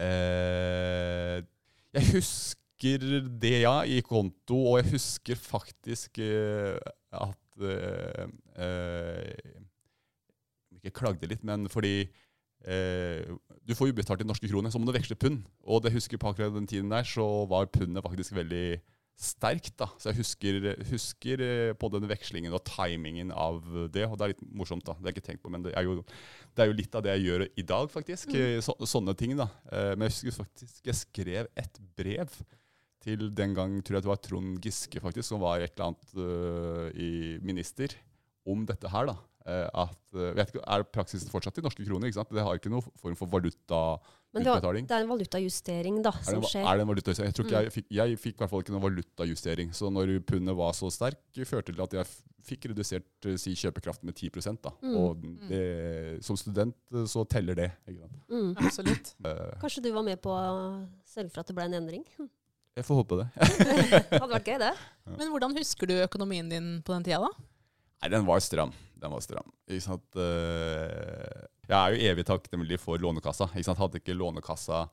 Eh, 0.01 1.41
jeg 1.93 2.07
husker 2.15 3.03
det, 3.41 3.51
ja, 3.61 3.75
i 3.85 3.99
konto, 4.01 4.57
og 4.71 4.79
jeg 4.79 4.95
husker 4.95 5.37
faktisk 5.37 6.17
at 7.13 7.65
Ikke 10.73 10.93
klagde 10.97 11.29
litt, 11.29 11.43
men 11.45 11.67
fordi 11.69 12.07
eh, 12.65 13.27
du 13.67 13.75
får 13.77 13.91
jo 13.91 13.97
betalt 13.97 14.23
i 14.23 14.27
norske 14.27 14.49
kroner, 14.49 14.73
så 14.73 14.79
må 14.79 14.87
du 14.87 14.95
veksle 14.95 15.17
pund. 15.19 15.43
Og 15.63 15.83
det 15.85 15.93
husker 15.95 16.19
på 16.21 16.31
akkurat 16.31 16.55
den 16.55 16.69
tiden 16.69 16.91
der, 16.91 17.05
så 17.07 17.25
var 17.49 17.69
pundet 17.73 18.03
faktisk 18.05 18.35
veldig 18.37 18.81
sterkt. 19.21 19.75
da. 19.77 19.87
Så 20.01 20.09
jeg 20.09 20.21
husker, 20.21 20.69
husker 20.89 21.43
eh, 21.45 21.73
på 21.77 21.89
den 21.93 22.07
vekslingen 22.09 22.53
og 22.57 22.63
timingen 22.67 23.33
av 23.33 23.61
det. 23.93 24.07
Og 24.07 24.17
det 24.17 24.25
er 24.25 24.33
litt 24.33 24.45
morsomt, 24.49 24.85
da. 24.87 24.95
Det 24.97 25.05
har 25.05 25.11
jeg 25.11 25.19
ikke 25.19 25.27
tenkt 25.29 25.43
på, 25.45 25.51
men 25.53 25.65
det 25.65 25.75
er 25.77 25.85
jo, 25.85 25.99
det 26.55 26.63
er 26.63 26.71
jo 26.71 26.79
litt 26.79 26.97
av 26.97 27.05
det 27.05 27.13
jeg 27.17 27.27
gjør 27.29 27.45
i 27.49 27.67
dag, 27.73 27.91
faktisk. 27.93 28.33
Mm. 28.33 28.63
Så, 28.65 28.75
sånne 28.89 29.15
ting, 29.17 29.35
da. 29.39 29.51
Eh, 29.71 29.93
Men 29.93 30.07
jeg 30.07 30.17
husker 30.17 30.41
faktisk 30.41 30.89
jeg 30.89 31.01
skrev 31.03 31.51
et 31.59 31.81
brev 31.97 32.41
til 33.01 33.31
den 33.33 33.55
gang 33.57 33.79
tror 33.81 33.97
jeg 33.97 34.05
det 34.05 34.11
var 34.11 34.21
Trond 34.21 34.61
Giske, 34.61 35.01
faktisk, 35.01 35.27
som 35.31 35.41
var 35.41 35.61
et 35.61 35.73
eller 35.73 35.89
annet 35.89 36.11
uh, 36.17 36.87
i 36.93 37.37
minister, 37.41 37.95
om 38.45 38.61
dette 38.69 38.89
her. 38.93 39.09
da. 39.09 39.15
Eh, 39.45 39.67
at, 39.73 39.97
øh, 40.13 40.35
vet 40.37 40.51
ikke, 40.51 40.61
Er 40.69 40.83
praksisen 40.85 41.31
fortsatt 41.33 41.57
i 41.57 41.63
norske 41.65 41.85
kroner? 41.87 42.07
ikke 42.07 42.19
sant? 42.19 42.29
Det 42.29 42.43
har 42.45 42.59
ikke 42.59 42.69
noen 42.69 42.85
form 43.01 43.15
for 43.17 43.27
valuta 43.31 43.99
det, 44.31 44.45
er 44.47 45.01
en 45.03 45.09
valutajustering 45.09 45.97
da, 46.05 46.11
er 46.15 46.37
det, 46.39 46.47
skjer. 46.47 46.63
er 46.63 46.77
det 46.77 46.83
en 46.85 46.87
valutajustering? 46.87 47.27
Jeg 47.31 47.35
tror 47.35 47.45
ikke 47.49 47.57
Mm. 47.57 47.63
jeg 47.65 47.71
fikk, 47.75 47.87
jeg 47.91 48.19
fikk 48.21 48.35
i 48.35 48.37
hvert 48.39 48.49
fall 48.49 48.61
ikke 48.63 48.71
noen 48.71 48.85
valutajustering. 48.85 49.73
Så 49.75 49.89
når 49.91 50.19
pundet 50.23 50.55
var 50.55 50.71
så 50.71 50.87
sterk, 50.89 51.19
førte 51.43 51.73
til 51.73 51.81
at 51.83 51.91
jeg 51.97 52.05
fikk 52.47 52.69
redusert 52.71 53.25
eh, 53.27 53.35
si, 53.35 53.51
kjøpekraften 53.59 54.05
med 54.07 54.15
10 54.15 54.29
da. 54.63 54.71
Mm. 54.81 54.95
Og 54.95 55.25
det, 55.49 56.23
som 56.23 56.37
student 56.39 56.75
eh, 56.93 57.03
så 57.11 57.25
teller 57.27 57.55
det. 57.55 57.71
ikke 57.87 58.05
sant? 58.05 58.21
Mm. 58.29 58.55
Absolutt. 58.57 59.15
Eh, 59.25 59.59
Kanskje 59.59 59.83
du 59.83 59.91
var 59.91 60.03
med 60.03 60.21
på 60.21 60.31
å 60.31 60.87
sørge 61.05 61.29
for 61.29 61.41
at 61.43 61.47
det 61.51 61.55
ble 61.55 61.65
en 61.67 61.73
endring? 61.81 62.05
Jeg 62.77 62.85
får 62.87 63.01
håpe 63.01 63.17
det. 63.19 63.27
Hadde 64.15 64.31
vært 64.31 64.47
gøy, 64.47 64.59
det. 64.63 64.71
Men 65.17 65.27
hvordan 65.33 65.57
husker 65.57 65.89
du 65.91 65.97
økonomien 65.99 66.47
din 66.47 66.77
på 66.87 66.95
den 66.95 67.03
tida, 67.03 67.19
da? 67.19 67.31
Nei, 68.01 68.09
den 68.15 68.23
var 68.25 68.39
stram. 68.39 68.71
Den 69.01 69.13
var 69.13 69.23
stram. 69.25 69.49
Ikke 69.67 69.85
sant? 69.87 70.19
Eh, 70.19 71.47
Jeg 71.71 71.77
er 71.77 71.95
jo 71.95 72.11
evig 72.11 72.25
takknemlig 72.27 72.77
for 72.81 73.01
Lånekassa. 73.01 73.49
Ikke 73.55 73.69
sant? 73.69 73.81
Hadde 73.81 74.01
ikke 74.01 74.17
Lånekassa 74.17 74.85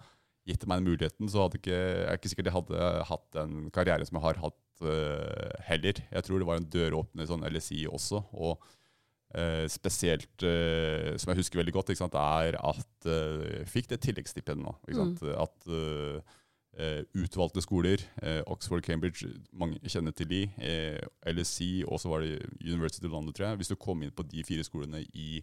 gitt 0.49 0.65
meg 0.65 0.81
den 0.81 0.89
muligheten, 0.89 1.29
så 1.29 1.45
hadde 1.45 1.59
ikke, 1.61 1.77
jeg 1.77 2.09
er 2.09 2.17
ikke 2.17 2.31
sikkert 2.33 2.49
jeg 2.49 2.57
hadde 2.57 2.89
hatt 3.11 3.27
den 3.37 3.57
karrieren 3.75 4.09
som 4.09 4.17
jeg 4.17 4.25
har 4.25 4.39
hatt 4.47 4.85
uh, 4.87 5.51
heller. 5.69 6.01
Jeg 6.09 6.25
tror 6.25 6.41
det 6.41 6.49
var 6.49 6.61
en 6.61 6.69
døråpner 6.73 7.29
sånn 7.29 7.45
LSI 7.51 7.83
også. 7.91 8.23
og 8.33 8.65
uh, 9.37 9.67
spesielt, 9.69 10.33
uh, 10.41 11.13
som 11.21 11.35
jeg 11.35 11.43
husker 11.43 11.61
veldig 11.61 11.75
godt, 11.77 11.93
sant, 12.01 12.17
er 12.17 12.57
at 12.65 13.11
jeg 13.13 13.69
fikk 13.69 13.93
det 13.93 14.01
tilleggsstipendet 14.07 14.65
nå. 14.65 14.73
Ikke 14.89 15.03
sant? 15.03 15.27
At 15.37 15.69
utvalgte 17.17 17.63
skoler, 17.65 18.03
eh, 18.23 18.43
Oxford, 18.47 18.85
Cambridge, 18.87 19.27
mange 19.53 19.81
kjenner 19.91 20.13
til 20.15 20.29
de, 20.31 20.43
eh, 20.63 21.01
LSI, 21.27 21.83
og 21.89 21.99
så 21.99 22.09
var 22.13 22.21
det 22.23 22.43
University 22.61 23.07
of 23.07 23.13
London, 23.13 23.33
tror 23.35 23.49
jeg. 23.49 23.57
Hvis 23.63 23.69
du 23.73 23.77
kom 23.77 24.03
inn 24.03 24.11
på 24.15 24.23
de 24.29 24.45
fire 24.47 24.63
skolene 24.67 25.01
i 25.15 25.43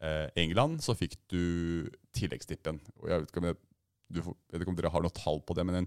eh, 0.00 0.28
England, 0.36 0.80
så 0.82 0.96
fikk 0.98 1.14
du 1.30 1.86
tilleggstippen. 2.16 2.80
Og 3.02 3.08
jeg 3.08 3.20
vet 3.20 3.30
ikke 3.30 3.42
om, 3.44 3.46
jeg, 3.52 3.56
du, 4.10 4.22
får- 4.26 4.36
vet 4.52 4.60
ikke 4.64 4.74
om 4.74 4.80
dere 4.80 4.90
har 4.96 5.02
noe 5.06 5.14
tall 5.14 5.40
på 5.46 5.54
det, 5.54 5.64
men 5.68 5.86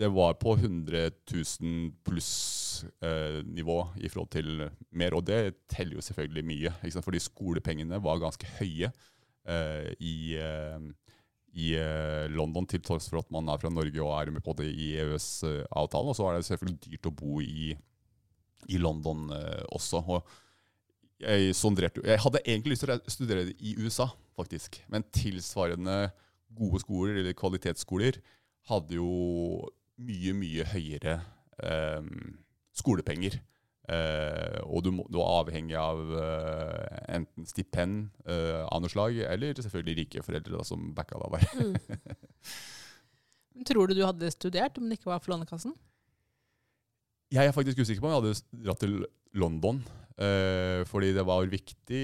det 0.00 0.08
var 0.14 0.36
på 0.38 0.54
100 0.56 1.10
000 1.26 1.90
pluss-nivå 2.06 3.78
i 4.00 4.08
forhold 4.08 4.30
til 4.32 4.68
mer, 4.96 5.16
og 5.18 5.26
det 5.26 5.40
teller 5.68 5.98
jo 5.98 6.04
selvfølgelig 6.06 6.44
mye. 6.46 6.72
Fordi 7.02 7.18
skolepengene 7.20 7.98
var 8.02 8.22
ganske 8.22 8.46
høye 8.60 8.92
eh, 9.48 9.90
i, 9.98 10.14
eh, 10.38 10.78
i 11.58 11.72
eh, 11.78 12.26
London, 12.30 12.66
til 12.68 12.82
tross 12.84 13.08
for 13.10 13.22
at 13.22 13.30
man 13.34 13.48
er 13.50 13.58
fra 13.60 13.70
Norge 13.72 14.02
og 14.04 14.12
er 14.14 14.30
med 14.34 14.44
på 14.44 14.54
det 14.58 14.68
i 14.70 14.92
EØS-avtalen. 15.02 16.12
Og 16.12 16.16
så 16.16 16.28
er 16.28 16.38
det 16.38 16.46
selvfølgelig 16.46 16.78
dyrt 16.86 17.10
å 17.10 17.16
bo 17.16 17.40
i, 17.42 17.72
i 18.70 18.78
London 18.78 19.32
eh, 19.34 19.64
også. 19.74 20.02
Og 20.06 20.30
jeg, 21.20 21.54
sonderte, 21.58 22.04
jeg 22.06 22.22
hadde 22.22 22.44
egentlig 22.46 22.76
lyst 22.76 22.86
til 22.86 22.94
å 22.94 23.00
studere 23.10 23.48
det 23.50 23.56
i 23.58 23.74
USA, 23.82 24.08
faktisk. 24.38 24.80
Men 24.92 25.06
tilsvarende 25.14 25.98
gode 26.56 26.82
skoler, 26.82 27.20
eller 27.20 27.36
kvalitetsskoler, 27.38 28.20
hadde 28.70 28.98
jo 28.98 29.10
mye, 30.00 30.34
mye 30.36 30.66
høyere 30.70 31.18
eh, 31.66 32.10
skolepenger. 32.78 33.40
Eh, 33.88 34.58
og 34.68 34.84
du, 34.84 34.90
må, 34.94 35.06
du 35.10 35.18
er 35.18 35.30
avhengig 35.40 35.76
av 35.78 36.00
uh, 36.12 36.98
enten 37.10 37.46
stipend 37.48 38.10
uh, 38.28 38.66
av 38.68 38.82
noe 38.84 38.92
slag, 38.92 39.16
eller 39.24 39.56
selvfølgelig 39.56 39.96
rike 40.04 40.24
foreldre 40.26 40.58
da, 40.58 40.66
som 40.66 40.90
backa 40.96 41.18
deg 41.22 41.38
der. 41.38 41.46
Mm. 41.58 42.50
Tror 43.68 43.90
du 43.90 43.96
du 43.98 44.04
hadde 44.06 44.30
studert 44.32 44.78
om 44.78 44.86
det 44.86 45.00
ikke 45.00 45.10
var 45.10 45.22
for 45.22 45.34
Lånekassen? 45.34 45.74
Jeg 47.34 47.46
er 47.46 47.54
faktisk 47.54 47.80
usikker 47.82 48.02
på 48.02 48.10
om 48.10 48.14
jeg 48.14 48.20
hadde 48.20 48.62
dratt 48.66 48.82
til 48.82 49.02
London. 49.38 49.82
Fordi 50.90 51.14
det 51.16 51.22
var 51.24 51.46
viktig 51.48 52.00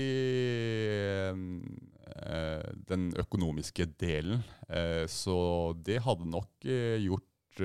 den 2.89 3.03
økonomiske 3.21 3.85
delen. 4.01 4.41
Så 5.13 5.37
det 5.85 5.99
hadde 6.07 6.29
nok 6.31 6.65
gjort 7.03 7.61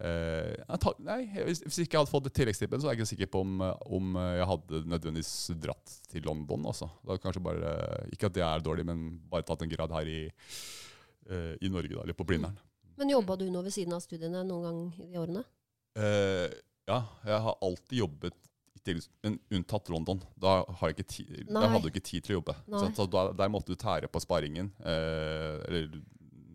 eh, 0.00 0.50
eh, 0.56 0.78
jeg 0.78 0.94
Nei, 1.06 1.18
hvis, 1.46 1.62
hvis 1.66 1.80
ikke 1.84 2.00
hadde 2.00 2.12
fått 2.12 2.28
et 2.30 2.36
tilleggsstipen, 2.38 2.80
så 2.80 2.88
er 2.88 2.94
jeg 2.94 3.00
ikke 3.00 3.10
sikker 3.12 3.30
på 3.34 3.42
om, 3.44 3.60
om 3.86 4.18
jeg 4.20 4.48
hadde 4.52 4.82
nødvendigvis 4.88 5.34
dratt 5.60 5.94
til 6.10 6.26
London. 6.28 6.66
Også. 6.72 6.88
Da 7.06 7.18
kanskje 7.20 7.44
bare, 7.44 7.74
Ikke 8.14 8.30
at 8.30 8.36
det 8.36 8.44
er 8.46 8.64
dårlig, 8.64 8.86
men 8.88 9.06
bare 9.30 9.46
tatt 9.46 9.64
en 9.66 9.72
grad 9.72 9.94
her 9.94 10.10
i, 10.10 10.20
uh, 11.30 11.54
i 11.60 11.72
Norge, 11.72 11.94
da, 11.94 12.04
eller 12.04 12.16
på 12.16 12.26
Blindern. 12.28 12.58
Men 13.00 13.14
jobba 13.14 13.38
du 13.40 13.46
nå 13.52 13.62
ved 13.64 13.72
siden 13.74 13.96
av 13.96 14.02
studiene 14.04 14.44
noen 14.44 14.66
gang 14.66 14.80
i 15.00 15.08
de 15.12 15.20
årene? 15.20 15.44
Uh, 15.96 16.48
ja, 16.90 17.02
jeg 17.26 17.42
har 17.46 17.60
alltid 17.64 18.02
jobbet 18.02 18.38
men 19.22 19.38
unntatt 19.50 19.88
London. 19.88 20.20
Da, 20.34 20.64
har 20.68 20.90
jeg 20.90 20.98
ikke 20.98 21.12
tid, 21.12 21.32
da 21.50 21.66
hadde 21.68 21.84
du 21.84 21.90
ikke 21.92 22.04
tid 22.04 22.24
til 22.24 22.34
å 22.34 22.38
jobbe. 22.40 22.56
Så. 22.66 22.86
Så 22.96 23.06
da, 23.12 23.26
der 23.36 23.52
måtte 23.52 23.74
du 23.74 23.80
tære 23.80 24.08
på 24.10 24.22
sparingen, 24.22 24.72
eh, 24.80 25.60
eller 25.68 25.90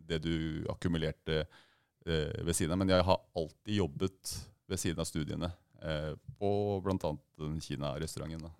det 0.09 0.21
du 0.25 0.65
akkumulerte 0.73 1.43
eh, 1.43 1.61
ved 2.05 2.53
siden 2.55 2.71
av. 2.75 2.79
Men 2.81 2.91
jeg 2.93 3.05
har 3.07 3.21
alltid 3.35 3.75
jobbet 3.79 4.35
ved 4.69 4.81
siden 4.81 4.99
av 5.01 5.07
studiene, 5.09 5.49
eh, 5.81 6.13
på 6.39 6.51
bl.a. 6.85 7.11
den 7.41 7.59
Kina-restauranten. 7.61 8.51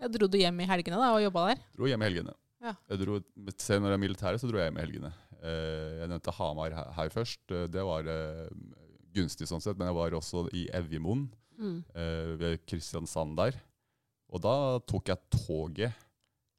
Ja, 0.00 0.08
dro 0.10 0.26
du 0.28 0.36
hjem 0.38 0.58
i 0.60 0.66
helgene 0.68 0.98
da 1.00 1.12
og 1.14 1.22
jobba 1.22 1.46
der? 1.52 1.60
Dro 1.76 1.86
hjem 1.88 2.02
i 2.02 2.08
helgene. 2.08 2.34
Ja. 2.64 2.74
Jeg 2.90 3.00
dro, 3.04 3.18
selv 3.60 3.84
når 3.84 3.92
jeg 3.94 3.98
er 3.98 4.02
militær, 4.04 4.38
så 4.40 4.48
dro 4.50 4.58
jeg 4.60 4.68
hjem 4.70 4.78
i 4.80 4.84
helgene. 4.84 5.12
Eh, 5.44 6.00
jeg 6.00 6.08
nevnte 6.10 6.32
Hamar 6.38 6.72
her, 6.76 6.90
her 6.96 7.12
først. 7.12 7.40
Eh, 7.52 7.66
Det 7.72 7.84
var 7.84 8.08
eh, 8.08 8.48
gunstig 9.14 9.46
sånn 9.48 9.60
sett, 9.62 9.76
men 9.78 9.88
jeg 9.90 9.96
var 10.00 10.16
også 10.20 10.46
i 10.56 10.66
Evjemoen 10.74 11.28
Mm. 11.54 11.84
eh, 11.94 12.32
ved 12.40 12.64
Kristiansand 12.66 13.36
der. 13.38 13.54
Og 14.34 14.40
da 14.42 14.54
tok 14.90 15.06
jeg 15.12 15.20
toget 15.30 15.92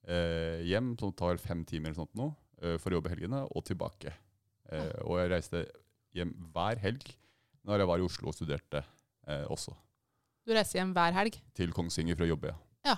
eh, 0.08 0.62
hjem, 0.64 0.94
som 0.98 1.12
tar 1.12 1.36
fem 1.42 1.66
timer 1.68 1.90
eller 1.92 1.98
sånt 2.00 2.14
nå, 2.16 2.30
eh, 2.62 2.78
for 2.80 2.92
å 2.94 3.02
jobbe 3.02 3.12
helgene, 3.12 3.42
og 3.52 3.66
tilbake. 3.68 4.14
Eh, 4.72 5.02
og 5.04 5.18
jeg 5.20 5.32
reiste 5.34 5.66
hjem 6.16 6.34
hver 6.56 6.80
helg 6.84 7.06
når 7.66 7.82
jeg 7.82 7.90
var 7.90 8.02
i 8.02 8.06
Oslo 8.06 8.30
og 8.30 8.36
studerte 8.38 8.82
eh, 9.28 9.46
også. 9.52 9.74
Du 10.46 10.54
reiser 10.54 10.80
hjem 10.80 10.94
hver 10.94 11.16
helg. 11.18 11.40
Til 11.58 11.74
Kongsvinger 11.74 12.18
for 12.18 12.28
å 12.28 12.32
jobbe, 12.36 12.54
ja. 12.86 12.96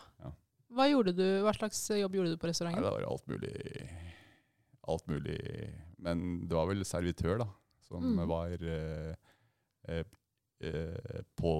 Hva, 0.67 0.85
du, 1.15 1.23
hva 1.45 1.53
slags 1.55 1.79
jobb 1.95 2.17
gjorde 2.17 2.33
du 2.33 2.39
på 2.41 2.49
Nei, 2.51 2.73
det 2.75 2.89
var 2.91 3.05
alt 3.07 3.29
mulig. 3.31 3.53
Alt 4.91 5.07
mulig. 5.07 5.37
Men 6.03 6.25
det 6.47 6.57
var 6.57 6.67
vel 6.69 6.83
servitør, 6.85 7.39
da, 7.45 7.47
som 7.87 8.03
Mm. 8.03 8.19
var 8.27 8.51
eh, 8.51 9.15
eh, 9.87 10.03
eh, 10.59 11.21
på, 11.39 11.53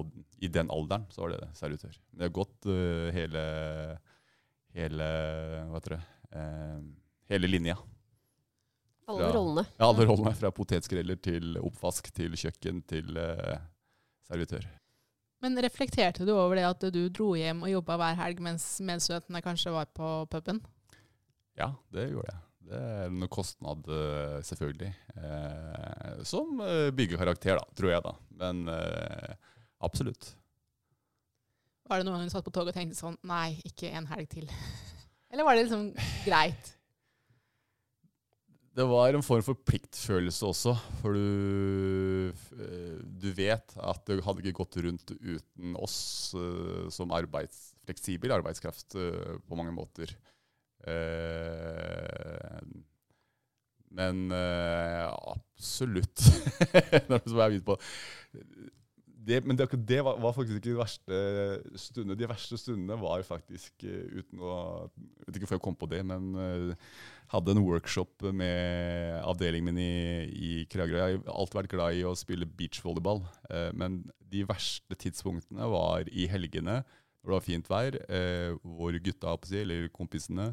I 0.44 0.48
den 0.52 0.68
alderen 0.70 1.06
så 1.10 1.24
var 1.24 1.32
det 1.32 1.48
servitør. 1.56 1.96
Men 2.12 2.18
det 2.20 2.28
har 2.28 2.36
gått 2.36 2.68
eh, 2.68 3.08
hele 3.16 3.42
hele 4.76 5.06
hva 5.70 5.78
heter 5.80 5.96
det, 5.96 6.02
eh, 6.36 6.80
hele 7.32 7.48
linja. 7.48 7.78
Alle 9.08 9.24
fra, 9.24 9.34
rollene. 9.38 9.64
Ja, 9.78 9.88
alle 9.88 10.04
rollene. 10.08 10.34
Fra 10.36 10.50
potetskreller 10.52 11.16
til 11.24 11.56
oppvask 11.62 12.10
til 12.12 12.36
kjøkken 12.36 12.82
til 12.88 13.16
eh, 13.16 13.62
servitør. 14.28 14.66
Men 15.42 15.56
reflekterte 15.62 16.26
du 16.26 16.34
over 16.34 16.58
det 16.58 16.66
at 16.66 16.84
du 16.92 17.04
dro 17.14 17.30
hjem 17.38 17.62
og 17.64 17.70
jobba 17.70 17.96
hver 18.00 18.18
helg 18.18 18.42
mens 18.42 18.66
medstudentene 18.84 19.42
kanskje 19.44 19.72
var 19.72 19.88
på 19.94 20.10
puben? 20.32 20.60
Ja, 21.58 21.72
det 21.94 22.10
gjorde 22.10 22.34
jeg. 22.34 22.42
Det 22.68 22.78
er 22.84 23.06
en 23.08 23.28
kostnad, 23.32 23.86
eh, 23.88 24.38
selvfølgelig. 24.44 24.90
Eh, 25.16 26.24
som 26.28 26.58
byggekarakter, 26.58 26.96
bygger 26.98 27.22
karakter, 27.22 27.60
da, 27.62 27.76
tror 27.80 27.94
jeg, 27.94 28.04
da. 28.04 28.12
Men 28.42 28.68
eh, 28.74 29.36
absolutt. 29.80 30.34
Var 31.88 32.02
det 32.02 32.04
noen 32.04 32.18
gang 32.18 32.28
du 32.28 32.34
satt 32.34 32.44
på 32.44 32.52
toget 32.52 32.74
og 32.74 32.76
tenkte 32.76 32.98
sånn 32.98 33.16
Nei, 33.24 33.56
ikke 33.64 33.88
en 33.96 34.10
helg 34.10 34.28
til. 34.34 34.50
Eller 35.32 35.48
var 35.48 35.56
det 35.56 35.64
liksom 35.64 35.88
greit? 36.26 36.74
Det 38.76 38.84
var 38.86 39.14
en 39.16 39.24
form 39.24 39.42
for 39.42 39.58
pliktfølelse 39.66 40.46
også, 40.46 40.74
for 41.00 41.16
du, 41.16 42.30
eh, 42.62 42.98
du 43.22 43.28
vet 43.34 43.74
at 43.74 44.02
det 44.06 44.20
hadde 44.22 44.44
ikke 44.44 44.58
gått 44.60 44.78
rundt 44.84 45.14
uten 45.16 45.76
oss 45.80 46.34
eh, 46.38 46.86
som 46.94 47.14
arbeids, 47.16 47.72
fleksibel 47.88 48.34
arbeidskraft 48.36 48.94
eh, 49.00 49.38
på 49.48 49.58
mange 49.58 49.74
måter. 49.74 50.14
Men 53.98 54.28
absolutt. 54.32 56.22
Det, 59.28 59.42
men 59.44 59.58
det, 59.58 59.66
det 59.84 59.98
var, 60.00 60.16
var 60.22 60.32
faktisk 60.32 60.56
ikke 60.56 60.70
de 60.70 60.78
verste 60.78 61.16
stundene. 61.76 62.16
De 62.16 62.28
verste 62.30 62.56
stundene 62.56 62.96
var 62.96 63.20
faktisk 63.26 63.82
uten 63.84 64.40
å 64.40 64.54
Jeg 64.88 65.26
vet 65.26 65.36
ikke 65.36 65.42
hvorfor 65.44 65.58
jeg 65.58 65.64
kom 65.66 65.76
på 65.76 65.88
det, 65.92 65.98
men 66.06 66.30
hadde 67.32 67.52
en 67.54 67.64
workshop 67.64 68.24
med 68.32 69.18
avdelingen 69.20 69.68
min 69.68 69.80
i, 69.82 69.92
i 70.32 70.52
Kragerø. 70.70 71.00
Jeg 71.00 71.20
har 71.20 71.34
alltid 71.34 71.60
vært 71.60 71.74
glad 71.74 71.98
i 71.98 72.06
å 72.08 72.16
spille 72.16 72.48
beachvolleyball, 72.58 73.22
eh, 73.50 73.68
men 73.76 74.00
de 74.32 74.44
verste 74.48 74.96
tidspunktene 74.96 75.68
var 75.72 76.08
i 76.08 76.28
helgene 76.30 76.80
når 76.82 77.28
det 77.28 77.34
var 77.34 77.44
fint 77.44 77.68
vær, 77.68 77.98
eh, 78.08 78.52
hvor 78.62 78.96
gutta 79.04 79.34
eller 79.58 79.88
kompisene 79.92 80.52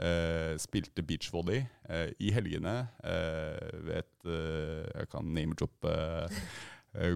eh, 0.00 0.54
spilte 0.58 1.04
beachvolley 1.06 1.62
i 2.18 2.32
helgene 2.34 2.78
ved 3.02 3.98
et 4.00 4.26
Jeg 4.26 5.08
kan 5.12 5.28
name-droppe 5.30 5.92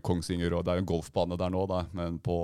Kongsvinger, 0.04 0.52
og 0.52 0.66
det 0.66 0.74
er 0.74 0.82
en 0.82 0.88
golfbane 0.88 1.38
der 1.40 1.50
nå, 1.50 1.64
da, 1.66 1.86
men 1.96 2.18
på 2.20 2.36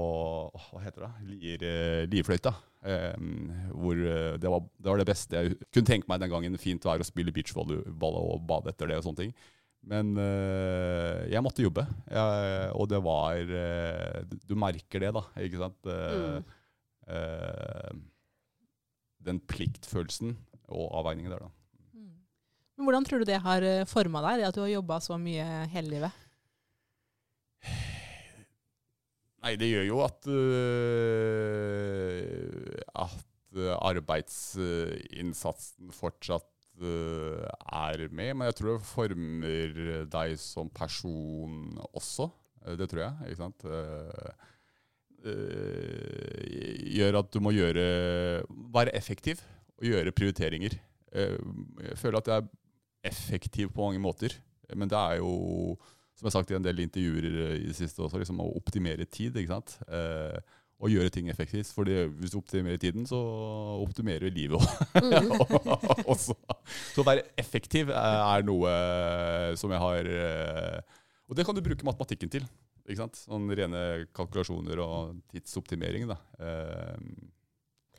Hva 0.57 0.81
heter 0.81 1.05
det? 1.05 1.13
Lier, 1.29 1.67
Lierfløyta. 2.09 2.55
Eh, 2.57 2.76
hvor 2.87 3.99
eh, 3.99 4.37
det 4.39 4.51
var, 4.53 4.63
det 4.79 4.91
var 4.93 5.01
det 5.03 5.07
beste 5.09 5.37
jeg 5.37 5.57
kunne 5.75 5.89
tenke 5.91 6.09
meg 6.11 6.21
den 6.23 6.31
gangen. 6.33 6.59
Fint 6.63 6.85
vær 6.87 7.03
å 7.03 7.07
spille 7.09 7.33
beachvolleyball 7.35 8.19
og 8.21 8.45
bade 8.49 8.71
etter 8.73 8.87
det 8.93 8.99
og 9.01 9.07
sånne 9.09 9.25
ting. 9.25 9.33
Men 9.87 10.17
eh, 10.19 11.27
jeg 11.31 11.43
måtte 11.47 11.63
jobbe, 11.63 11.85
jeg, 12.11 12.71
og 12.75 12.89
det 12.91 12.99
var 13.07 13.37
eh, 13.39 14.23
du- 14.27 14.41
Du 14.49 14.55
merker 14.59 15.01
det, 15.05 15.13
da. 15.15 15.23
Ikke 15.39 15.61
sant? 15.63 15.79
Eh, 15.87 16.41
Mm. 16.41 16.45
eh, 17.15 17.93
den 19.27 19.39
pliktfølelsen 19.41 20.37
og 20.69 20.91
avveiningen 21.01 21.31
der, 21.31 21.45
da. 21.47 21.51
Men 22.77 22.85
hvordan 22.87 23.07
tror 23.07 23.19
du 23.23 23.25
det 23.31 23.41
har 23.41 23.63
forma 23.89 24.21
deg, 24.27 24.43
at 24.45 24.55
du 24.55 24.61
har 24.61 24.69
jobba 24.69 24.99
så 25.01 25.17
mye 25.19 25.67
hele 25.73 25.89
livet? 25.95 26.13
Nei, 29.47 29.53
det 29.61 29.69
gjør 29.71 29.85
jo 29.87 29.99
at 30.03 30.27
uh, 30.27 30.35
At 33.07 33.55
øh, 33.55 33.71
arbeidsinnsatsen 33.79 35.93
fortsatt 35.95 36.51
uh, 36.83 37.47
er 37.71 38.09
med. 38.11 38.35
Men 38.35 38.51
jeg 38.51 38.57
tror 38.59 38.75
det 38.75 38.83
former 38.91 40.03
deg 40.11 40.35
som 40.43 40.67
person 40.75 41.79
også. 41.95 42.27
Eh, 42.67 42.75
Det 42.77 42.89
tror 42.91 43.03
jeg. 43.05 43.15
ikke 43.31 43.43
sant? 43.45 43.61
Uh, 43.65 44.31
eh, 45.31 46.75
gjør 46.99 47.15
at 47.23 47.29
du 47.33 47.39
må 47.41 47.51
gjøre 47.55 47.87
Være 48.75 48.97
effektiv 48.99 49.37
og 49.79 49.85
gjøre 49.93 50.13
prioriteringer. 50.17 50.73
Eh, 51.13 51.39
Jeg 51.87 51.99
føler 52.03 52.19
at 52.19 52.29
jeg 52.33 52.39
er 52.43 52.47
effektiv 53.07 53.67
på 53.71 53.81
mange 53.87 54.03
måter, 54.03 54.35
men 54.75 54.91
det 54.91 54.99
er 54.99 55.15
jo 55.23 55.31
som 56.17 56.25
jeg 56.25 56.31
har 56.31 56.37
sagt 56.39 56.51
i 56.53 56.57
en 56.59 56.65
del 56.65 56.81
intervjuer 56.81 57.27
i 57.61 57.67
det 57.69 57.77
siste 57.77 58.01
også, 58.05 58.19
liksom 58.23 58.41
å 58.41 58.51
optimere 58.57 59.05
tid. 59.05 59.37
ikke 59.37 59.53
sant? 59.53 59.77
Eh, 59.89 60.39
og 60.77 60.91
gjøre 60.93 61.09
ting 61.13 61.29
effektivt. 61.33 61.71
For 61.73 61.89
hvis 61.89 62.33
du 62.35 62.39
optimerer 62.41 62.81
tiden, 62.81 63.07
så 63.09 63.17
optimerer 63.81 64.27
du 64.29 64.37
livet 64.37 64.61
også. 66.13 66.35
Så 66.93 67.01
å 67.01 67.07
være 67.07 67.25
effektiv 67.41 67.93
er, 67.95 68.19
er 68.27 68.45
noe 68.45 68.73
som 69.61 69.73
jeg 69.73 69.81
har 69.83 70.11
eh, 70.11 70.99
Og 71.31 71.37
det 71.39 71.47
kan 71.49 71.57
du 71.57 71.63
bruke 71.65 71.87
matematikken 71.89 72.33
til. 72.33 72.45
ikke 72.87 73.01
sant? 73.01 73.17
Sånn 73.25 73.49
rene 73.57 73.81
kalkulasjoner 74.17 74.83
og 74.85 75.17
tidsoptimering. 75.33 76.09
da. 76.13 76.19
Eh, 76.41 77.01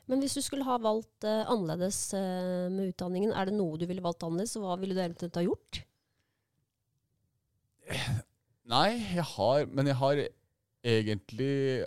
Men 0.08 0.22
hvis 0.24 0.38
du 0.38 0.44
skulle 0.46 0.68
ha 0.70 0.78
valgt 0.80 1.26
eh, 1.28 1.44
annerledes 1.50 2.02
eh, 2.18 2.68
med 2.74 2.94
utdanningen, 2.94 3.34
er 3.34 3.50
det 3.50 3.58
noe 3.58 3.78
du 3.82 3.88
ville 3.90 4.06
valgt 4.06 4.22
annerledes? 4.24 4.54
og 4.62 4.70
Hva 4.70 4.78
ville 4.82 4.94
du 4.98 5.02
eventuelt 5.02 5.36
ha 5.42 5.46
gjort? 5.50 5.82
Nei, 8.68 8.98
jeg 9.16 9.24
har 9.36 9.68
Men 9.72 9.88
jeg 9.88 9.98
har 10.02 10.20
egentlig 10.88 11.86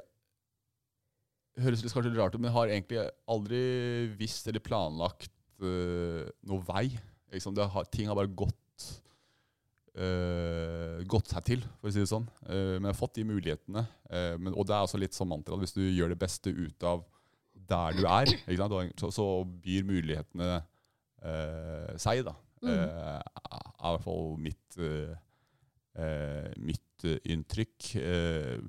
Høres 1.61 1.83
litt 1.85 1.93
kanskje 1.93 2.15
rart 2.17 2.35
ut, 2.35 2.41
men 2.41 2.49
jeg 2.49 2.57
har 2.57 2.73
egentlig 2.73 3.03
aldri 3.29 3.61
visst 4.17 4.49
eller 4.49 4.63
planlagt 4.65 5.33
uh, 5.61 6.25
noe 6.49 6.65
vei 6.65 6.87
Liksom, 7.31 7.55
det 7.55 7.67
har, 7.71 7.85
ting 7.93 8.09
har 8.11 8.17
bare 8.19 8.31
gått, 8.35 8.87
uh, 10.01 10.99
gått 11.07 11.31
seg 11.31 11.45
til, 11.47 11.61
for 11.79 11.87
å 11.87 11.93
si 11.95 12.01
det 12.03 12.09
sånn. 12.11 12.25
Uh, 12.43 12.75
men 12.81 12.89
jeg 12.89 12.91
har 12.91 12.99
fått 12.99 13.21
de 13.21 13.27
mulighetene. 13.29 13.85
Men, 14.43 14.51
og 14.57 14.67
det 14.67 14.75
er 14.75 14.83
også 14.83 14.99
litt 14.99 15.15
sånn 15.15 15.31
mantra 15.31 15.55
at 15.55 15.63
hvis 15.63 15.77
du 15.77 15.85
gjør 15.85 16.11
det 16.11 16.19
beste 16.19 16.51
ut 16.51 16.87
av 16.91 17.05
der 17.71 17.95
du 17.95 18.03
er, 18.03 18.33
ikke 18.41 18.59
sant? 18.59 18.99
Så, 18.99 19.13
så 19.15 19.29
byr 19.63 19.87
mulighetene 19.87 20.57
seg, 22.03 22.25
da. 22.27 22.35
Mm. 22.65 22.75
Er 22.75 23.23
i 23.23 23.95
hvert 23.95 24.09
fall 24.09 24.35
mitt, 24.43 24.81
uh, 24.83 25.15
mitt 26.61 27.05
eh, 27.05 27.19
inntrykk. 27.33 27.91
Eh, 28.01 28.61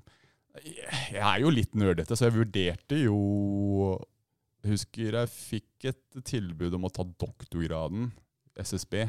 jeg 1.13 1.21
er 1.21 1.41
jo 1.43 1.51
litt 1.53 1.75
nerdete, 1.79 2.17
så 2.17 2.27
jeg 2.27 2.37
vurderte 2.41 2.97
jo 2.99 3.19
husker 4.67 5.17
jeg 5.17 5.31
fikk 5.31 5.87
et 5.89 6.21
tilbud 6.27 6.75
om 6.77 6.85
å 6.85 6.93
ta 6.93 7.05
doktorgraden, 7.05 8.11
SSB. 8.61 9.05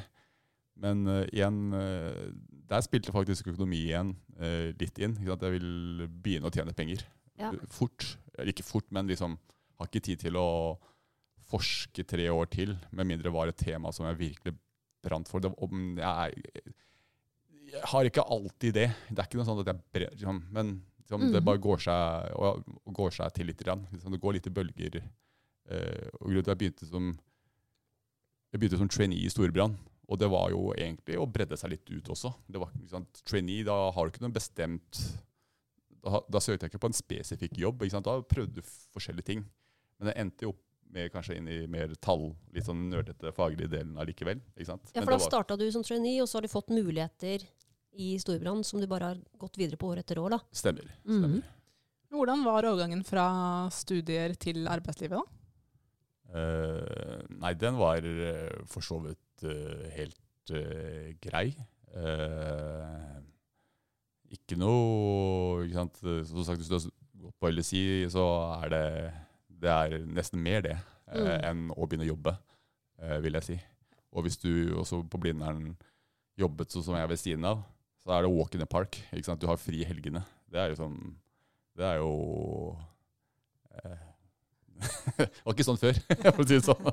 Men 0.83 1.05
uh, 1.05 1.25
igjen 1.29 1.75
uh, 1.77 2.31
Der 2.71 2.81
spilte 2.81 3.13
faktisk 3.13 3.51
økonomi 3.53 3.83
igjen 3.91 4.15
uh, 4.41 4.71
litt 4.81 4.97
inn. 5.03 5.19
Ikke 5.19 5.35
sant? 5.35 5.45
Jeg 5.45 5.59
vil 5.59 6.07
begynne 6.25 6.49
å 6.49 6.55
tjene 6.55 6.73
penger 6.77 7.05
Ja. 7.41 7.51
fort. 7.69 8.07
Eller 8.39 8.55
ikke 8.55 8.65
fort, 8.65 8.89
men 8.95 9.11
liksom 9.11 9.37
har 9.77 9.91
ikke 9.91 10.05
tid 10.07 10.23
til 10.25 10.39
å 10.41 10.79
forske 11.53 12.05
tre 12.09 12.31
år 12.33 12.49
til, 12.49 12.77
med 12.97 13.09
mindre 13.11 13.29
det 13.29 13.35
var 13.35 13.51
et 13.51 13.59
tema 13.61 13.91
som 13.93 14.07
jeg 14.09 14.21
virkelig 14.21 14.55
brant 15.05 15.29
for. 15.29 15.43
Det, 15.43 15.51
om 15.61 15.99
jeg, 15.99 16.63
jeg 17.73 17.83
har 17.93 18.09
ikke 18.09 18.25
alltid 18.37 18.75
det. 18.77 18.89
Det 19.11 19.19
er 19.23 19.29
ikke 19.29 19.39
noe 19.41 19.49
sånn 19.49 19.61
at 19.63 19.71
jeg 19.73 19.81
brer, 19.95 20.11
liksom, 20.15 20.41
Men 20.53 20.73
liksom, 21.01 21.27
det 21.33 21.41
Mhm. 21.41 21.45
bare 21.45 21.59
går 21.59 21.79
seg, 21.85 22.33
og, 22.37 22.65
og 22.87 22.95
går 22.95 23.11
seg 23.17 23.33
til 23.35 23.47
litt. 23.47 23.63
Liksom, 23.65 24.13
det 24.13 24.21
går 24.21 24.33
litt 24.39 24.47
i 24.47 24.51
bølger. 24.51 25.03
Eh, 25.71 26.09
og 26.21 26.27
grunnen 26.29 26.45
til 26.45 26.51
at 26.53 26.59
jeg 26.59 26.73
begynte 26.73 26.89
som 26.91 27.13
jeg 28.53 28.61
begynte 28.61 28.79
som 28.79 28.89
trainee 28.93 29.25
i 29.25 29.31
Storbrann. 29.33 29.79
Og 30.09 30.19
det 30.19 30.29
var 30.29 30.51
jo 30.51 30.73
egentlig 30.77 31.17
å 31.17 31.25
bredde 31.31 31.57
seg 31.57 31.71
litt 31.71 31.89
ut 31.91 32.09
også. 32.13 32.35
Det 32.51 32.61
var, 32.61 32.69
sant, 32.91 33.23
trainee, 33.25 33.65
da 33.65 33.91
har 33.95 34.05
du 34.05 34.11
ikke 34.13 34.25
noe 34.27 34.35
bestemt 34.35 35.19
Da, 36.03 36.19
da 36.29 36.39
søkte 36.43 36.67
jeg 36.67 36.73
ikke 36.73 36.81
på 36.83 36.89
en 36.91 36.97
spesifikk 36.99 37.53
jobb. 37.63 37.79
Da 38.03 38.17
prøvde 38.27 38.55
du 38.59 38.63
forskjellige 38.93 39.25
ting. 39.25 39.45
Men 40.01 40.09
jeg 40.11 40.17
endte 40.19 40.43
jo 40.43 40.49
opp 40.51 40.61
med 40.93 41.11
kanskje 41.13 41.37
inn 41.39 41.49
i 41.49 41.61
mer 41.71 41.93
tall, 42.05 42.31
litt 42.53 42.67
sånn 42.69 42.85
nerdete 42.93 43.33
faglige 43.33 43.71
delen 43.73 43.97
allikevel. 44.01 44.41
Ikke 44.57 44.69
sant? 44.69 44.91
Ja, 44.95 45.01
for 45.01 45.15
da 45.15 45.19
var- 45.19 45.31
starta 45.31 45.57
du 45.59 45.71
som 45.73 45.83
trainee, 45.83 46.21
og 46.21 46.29
så 46.29 46.39
har 46.39 46.43
du 46.43 46.53
fått 46.53 46.69
muligheter 46.69 47.47
i 47.93 48.17
Storbrann 48.19 48.63
som 48.65 48.81
du 48.81 48.87
bare 48.87 49.13
har 49.13 49.19
gått 49.39 49.57
videre 49.61 49.77
på 49.81 49.89
år 49.93 49.99
etter 50.05 50.19
år. 50.21 50.31
da. 50.31 50.39
Stemmer. 50.53 50.85
Mhm. 51.05 51.19
stemmer. 51.21 51.43
Hvordan 52.13 52.45
var 52.45 52.63
overgangen 52.69 53.05
fra 53.09 53.69
studier 53.73 54.35
til 54.39 54.67
arbeidslivet, 54.69 55.17
da? 55.17 55.23
Uh, 56.33 57.21
nei, 57.29 57.53
den 57.55 57.77
var 57.77 57.97
eh, 58.05 58.65
for 58.67 58.81
så 58.85 58.99
vidt 59.05 59.45
uh, 59.45 59.89
helt 59.97 60.51
uh, 60.53 61.13
grei. 61.21 61.55
Eh, 61.93 63.21
ikke 64.33 64.57
noe 64.57 65.67
ikke 65.67 65.77
sant? 65.77 65.99
Som 66.29 66.45
sagt, 66.47 66.63
Hvis 66.63 66.69
du 66.71 66.77
har 66.79 66.87
gått 67.27 67.39
på 67.41 67.51
LSI, 67.53 67.83
så 68.13 68.25
er 68.63 68.73
det, 68.73 68.85
det 69.63 69.71
er 69.71 69.99
nesten 70.11 70.43
mer 70.43 70.65
det 70.65 70.77
eh, 70.77 70.83
Mm. 71.13 71.45
enn 71.45 71.63
å 71.77 71.85
begynne 71.87 72.07
å 72.07 72.13
jobbe, 72.15 72.33
eh, 73.03 73.19
vil 73.25 73.37
jeg 73.39 73.45
si. 73.47 73.57
Og 74.13 74.25
hvis 74.27 74.39
du 74.41 74.49
også 74.81 75.03
på 75.09 75.19
Blindern 75.21 75.75
jobbet 76.41 76.73
sånn 76.73 76.85
som 76.87 76.97
jeg 76.97 77.09
ved 77.11 77.21
siden 77.21 77.45
av, 77.49 77.61
så 78.03 78.15
er 78.17 78.25
det 78.25 78.33
walk 78.33 78.55
in 78.57 78.63
the 78.65 78.67
park. 78.67 78.97
Ikke 79.13 79.29
sant? 79.29 79.41
Du 79.41 79.47
har 79.47 79.61
fri 79.61 79.83
i 79.83 79.89
helgene. 79.89 80.25
Det 80.51 80.59
er 80.61 80.73
jo 80.73 80.79
sånn 80.83 80.97
Det 81.77 81.85
er 81.89 82.01
jo 82.03 82.77
eh, 83.77 84.01
Det 85.19 85.29
var 85.45 85.55
ikke 85.55 85.67
sånn 85.69 85.79
før, 85.81 86.01
for 86.35 86.43
å 86.43 86.47
si 86.49 86.57
det 86.59 86.65
sånn. 86.67 86.89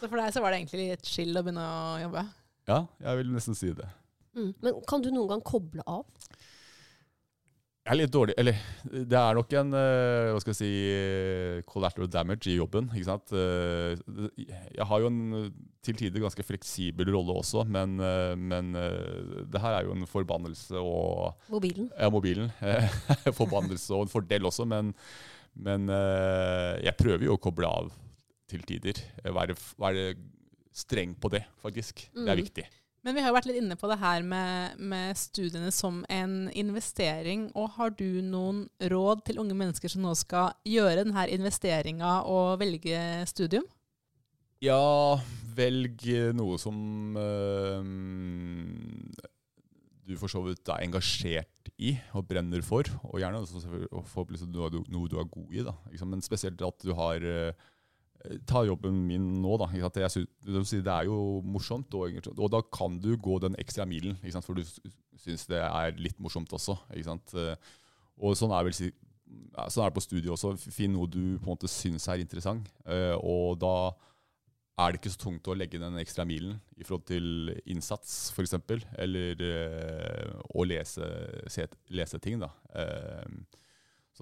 Så 0.00 0.08
for 0.08 0.18
deg 0.18 0.32
så 0.34 0.42
var 0.42 0.54
det 0.54 0.62
egentlig 0.62 0.86
litt 0.92 1.06
chill 1.06 1.36
å 1.38 1.42
begynne 1.44 1.62
å 1.66 1.98
jobbe? 2.02 2.24
Ja, 2.70 2.78
jeg 3.04 3.20
vil 3.20 3.30
nesten 3.34 3.58
si 3.58 3.70
det. 3.76 3.86
Mm. 4.38 4.52
Men 4.64 4.78
kan 4.88 5.02
du 5.04 5.10
noen 5.12 5.28
gang 5.34 5.42
koble 5.44 5.84
av? 5.86 6.06
Jeg 7.82 7.90
er 7.92 7.98
litt 7.98 8.12
dårlig 8.14 8.34
Eller 8.38 8.54
det 9.10 9.16
er 9.18 9.34
nok 9.34 9.52
en 9.58 9.72
eh, 9.74 10.28
hva 10.30 10.38
skal 10.42 10.52
jeg 10.54 10.58
si, 10.60 11.62
collateral 11.66 12.06
damage 12.14 12.46
i 12.52 12.54
jobben. 12.60 12.86
ikke 12.94 13.08
sant? 13.08 13.32
Eh, 13.34 13.96
Jeg 14.76 14.86
har 14.86 15.02
jo 15.02 15.08
en 15.10 15.48
til 15.82 15.96
tider 15.98 16.22
ganske 16.22 16.44
fleksibel 16.46 17.10
rolle 17.10 17.34
også, 17.40 17.64
men, 17.66 17.96
eh, 17.98 18.34
men 18.38 18.70
det 19.50 19.60
her 19.64 19.80
er 19.80 19.88
jo 19.88 19.96
en 19.96 20.06
forbannelse 20.06 20.78
og 20.78 21.34
Mobilen? 21.50 21.88
Ja, 21.98 22.08
mobilen. 22.14 22.52
Forbannelse 23.40 23.90
og 23.96 24.04
en 24.06 24.12
fordel 24.12 24.46
også, 24.46 24.64
men, 24.70 24.92
men 25.58 25.90
jeg 25.90 26.94
prøver 27.00 27.26
jo 27.26 27.34
å 27.34 27.42
koble 27.42 27.66
av 27.66 27.90
til 28.52 28.62
tider. 28.68 29.00
Være, 29.26 29.56
være 29.80 30.06
streng 30.72 31.16
på 31.18 31.28
det, 31.34 31.42
faktisk. 31.64 32.06
Det 32.14 32.28
er 32.28 32.36
Mm. 32.38 32.44
viktig. 32.44 32.64
Men 33.02 33.16
vi 33.16 33.22
har 33.24 33.32
jo 33.32 33.34
vært 33.34 33.48
litt 33.50 33.58
inne 33.58 33.74
på 33.78 33.88
det 33.90 33.96
her 33.98 34.22
med, 34.22 34.78
med 34.78 35.16
studiene 35.18 35.72
som 35.74 36.04
en 36.12 36.46
investering. 36.54 37.48
Og 37.58 37.72
har 37.74 37.90
du 37.98 38.20
noen 38.22 38.60
råd 38.92 39.24
til 39.26 39.40
unge 39.42 39.56
mennesker 39.58 39.90
som 39.90 40.04
nå 40.06 40.12
skal 40.18 40.52
gjøre 40.68 41.02
denne 41.02 41.24
investeringa 41.34 42.20
og 42.30 42.60
velge 42.62 43.00
studium? 43.26 43.66
Ja, 44.62 44.78
velg 45.58 46.04
noe 46.38 46.54
som 46.62 47.16
øh, 47.18 47.82
du 50.06 50.14
for 50.20 50.30
så 50.30 50.44
vidt 50.46 50.70
er 50.70 50.84
engasjert 50.86 51.72
i 51.82 51.96
og 52.14 52.28
brenner 52.30 52.62
for. 52.66 52.86
Og 53.10 53.18
gjerne 53.18 53.42
noe, 53.42 54.70
du- 54.70 54.86
noe 54.94 55.10
du 55.10 55.18
er 55.18 55.26
god 55.26 55.50
i. 55.50 55.66
Da. 55.66 55.74
Men 56.06 56.22
spesielt 56.22 56.62
at 56.62 56.78
du 56.86 56.94
har 56.94 57.18
eh, 57.26 57.52
Ta 58.46 58.62
jobben 58.64 59.00
min 59.08 59.24
nå, 59.42 59.56
da. 59.58 59.66
Ikke 59.72 59.88
sant? 59.88 59.96
Jeg 60.02 60.12
sy- 60.14 60.82
det, 60.82 60.92
er 60.92 61.08
jo 61.08 61.40
morsomt, 61.44 61.92
og, 61.98 62.18
og 62.38 62.50
da 62.54 62.60
kan 62.72 62.98
du 63.02 63.16
gå 63.16 63.38
den 63.42 63.56
ekstra 63.58 63.86
milen. 63.88 64.16
For 64.42 64.54
du 64.54 64.62
syns 65.22 65.46
det 65.50 65.58
er 65.62 65.96
litt 65.98 66.18
morsomt 66.22 66.52
også. 66.54 66.76
Eh, 66.94 67.56
Og 68.22 68.36
sånn 68.38 68.52
er, 68.54 68.62
vel, 68.68 68.72
sånn 68.76 69.82
er 69.84 69.90
det 69.90 69.96
på 69.96 70.04
studiet 70.04 70.30
også. 70.34 70.54
Finn 70.70 70.92
noe 70.94 71.08
du 71.10 71.38
på 71.40 71.46
en 71.48 71.54
måte 71.56 71.70
syns 71.70 72.06
er 72.12 72.22
interessant. 72.22 72.68
eh, 72.86 73.16
Og 73.18 73.58
da 73.58 73.74
er 74.82 74.92
det 74.94 75.00
ikke 75.02 75.12
så 75.12 75.20
tungt 75.26 75.48
å 75.52 75.54
legge 75.58 75.78
den 75.78 75.98
ekstra 76.00 76.24
milen 76.24 76.54
i 76.80 76.84
forhold 76.86 77.04
til 77.10 77.50
innsats, 77.70 78.30
f.eks., 78.32 78.54
eller 78.98 79.42
eh, 79.44 80.30
å 80.56 80.64
lese, 80.64 81.04
lese 81.92 82.18
ting. 82.24 82.38
da. 82.40 82.48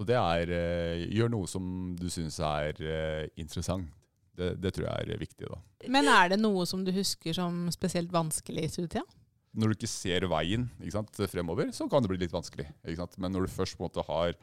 Så 0.01 0.07
det 0.09 0.17
er 0.17 0.49
eh, 0.49 1.07
Gjør 1.13 1.29
noe 1.29 1.47
som 1.49 1.65
du 1.93 2.07
syns 2.09 2.39
er 2.41 2.79
eh, 2.81 3.25
interessant. 3.37 3.91
Det, 4.33 4.55
det 4.63 4.71
tror 4.73 4.87
jeg 4.87 5.11
er 5.13 5.19
viktig. 5.21 5.45
da. 5.45 5.59
Men 5.91 6.07
er 6.09 6.31
det 6.31 6.39
noe 6.39 6.63
som 6.65 6.81
du 6.87 6.89
husker 6.95 7.35
som 7.37 7.67
spesielt 7.73 8.09
vanskelig 8.13 8.63
i 8.65 8.71
studietida? 8.71 9.03
Når 9.51 9.67
du 9.67 9.75
ikke 9.75 9.91
ser 9.91 10.25
veien 10.31 10.69
ikke 10.79 10.95
sant, 10.95 11.21
fremover, 11.29 11.69
så 11.75 11.85
kan 11.91 12.01
det 12.01 12.09
bli 12.13 12.21
litt 12.23 12.33
vanskelig. 12.33 12.65
Men 13.19 13.35
når 13.35 13.45
du 13.45 13.53
først 13.53 13.75
på 13.77 13.83
en 13.83 13.89
måte 13.89 14.05
har, 14.07 14.33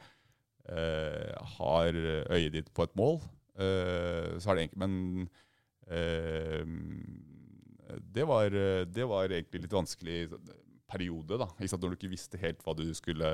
eh, 0.69 1.33
har 1.57 1.99
øyet 2.37 2.55
ditt 2.55 2.71
på 2.71 2.85
et 2.85 2.95
mål, 2.99 3.19
eh, 3.57 4.37
så 4.37 4.53
er 4.53 4.59
det 4.59 4.65
enkelt. 4.67 4.79
Men 4.85 5.27
eh, 5.89 6.63
det, 8.05 8.29
var, 8.29 8.55
det 8.85 9.09
var 9.09 9.33
egentlig 9.33 9.65
litt 9.65 9.75
vanskelig 9.75 10.21
periode, 10.87 11.41
da. 11.41 11.49
Når 11.57 11.89
du 11.89 11.97
ikke 11.97 12.13
visste 12.13 12.39
helt 12.39 12.63
hva 12.63 12.77
du 12.77 12.85
skulle 12.95 13.33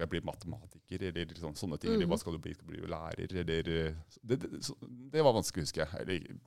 Skal 0.00 0.06
jeg 0.08 0.14
bli 0.14 0.20
matematiker, 0.24 1.02
eller 1.10 1.34
sånn, 1.36 1.56
sånne 1.60 1.76
ting? 1.78 1.90
Eller 1.92 2.06
Mhm. 2.06 2.12
hva 2.14 2.18
skal 2.18 2.32
du 2.32 2.38
bli? 2.40 2.54
Skal 2.56 2.66
du 2.66 2.72
bli 2.72 2.88
lærer, 2.88 3.26
eller 3.28 3.44
Det, 3.44 4.38
det, 4.40 4.62
så, 4.64 4.72
det 5.12 5.20
var 5.22 5.34
vanskelig, 5.36 5.66
husker 5.68 5.84
jeg. 5.84 6.00
Eller 6.00 6.38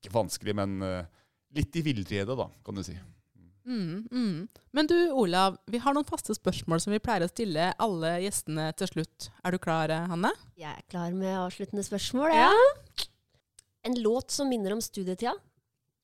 ikke 0.00 0.12
vanskelig, 0.14 0.54
men 0.56 0.82
uh, 0.82 1.04
litt 1.52 1.76
i 1.76 1.82
villrede, 1.84 2.34
da, 2.34 2.48
kan 2.64 2.74
du 2.74 2.82
si. 2.82 2.96
Mm, 3.68 4.08
mm. 4.10 4.48
Men 4.72 4.86
du 4.88 4.96
Olav, 5.12 5.58
vi 5.70 5.78
har 5.78 5.92
noen 5.92 6.08
faste 6.08 6.32
spørsmål 6.34 6.80
som 6.80 6.90
vi 6.90 6.98
pleier 7.04 7.22
å 7.26 7.30
stille 7.30 7.68
alle 7.78 8.14
gjestene 8.24 8.70
til 8.74 8.88
slutt. 8.88 9.28
Er 9.44 9.52
du 9.52 9.58
klar, 9.58 9.92
Hanne? 10.08 10.32
Jeg 10.56 10.72
er 10.72 10.82
klar 10.88 11.12
med 11.12 11.36
avsluttende 11.36 11.84
spørsmål. 11.84 12.32
Ja. 12.32 12.50
En 13.84 13.94
låt 14.02 14.30
som 14.30 14.48
minner 14.48 14.72
om 14.72 14.80
studietida? 14.80 15.34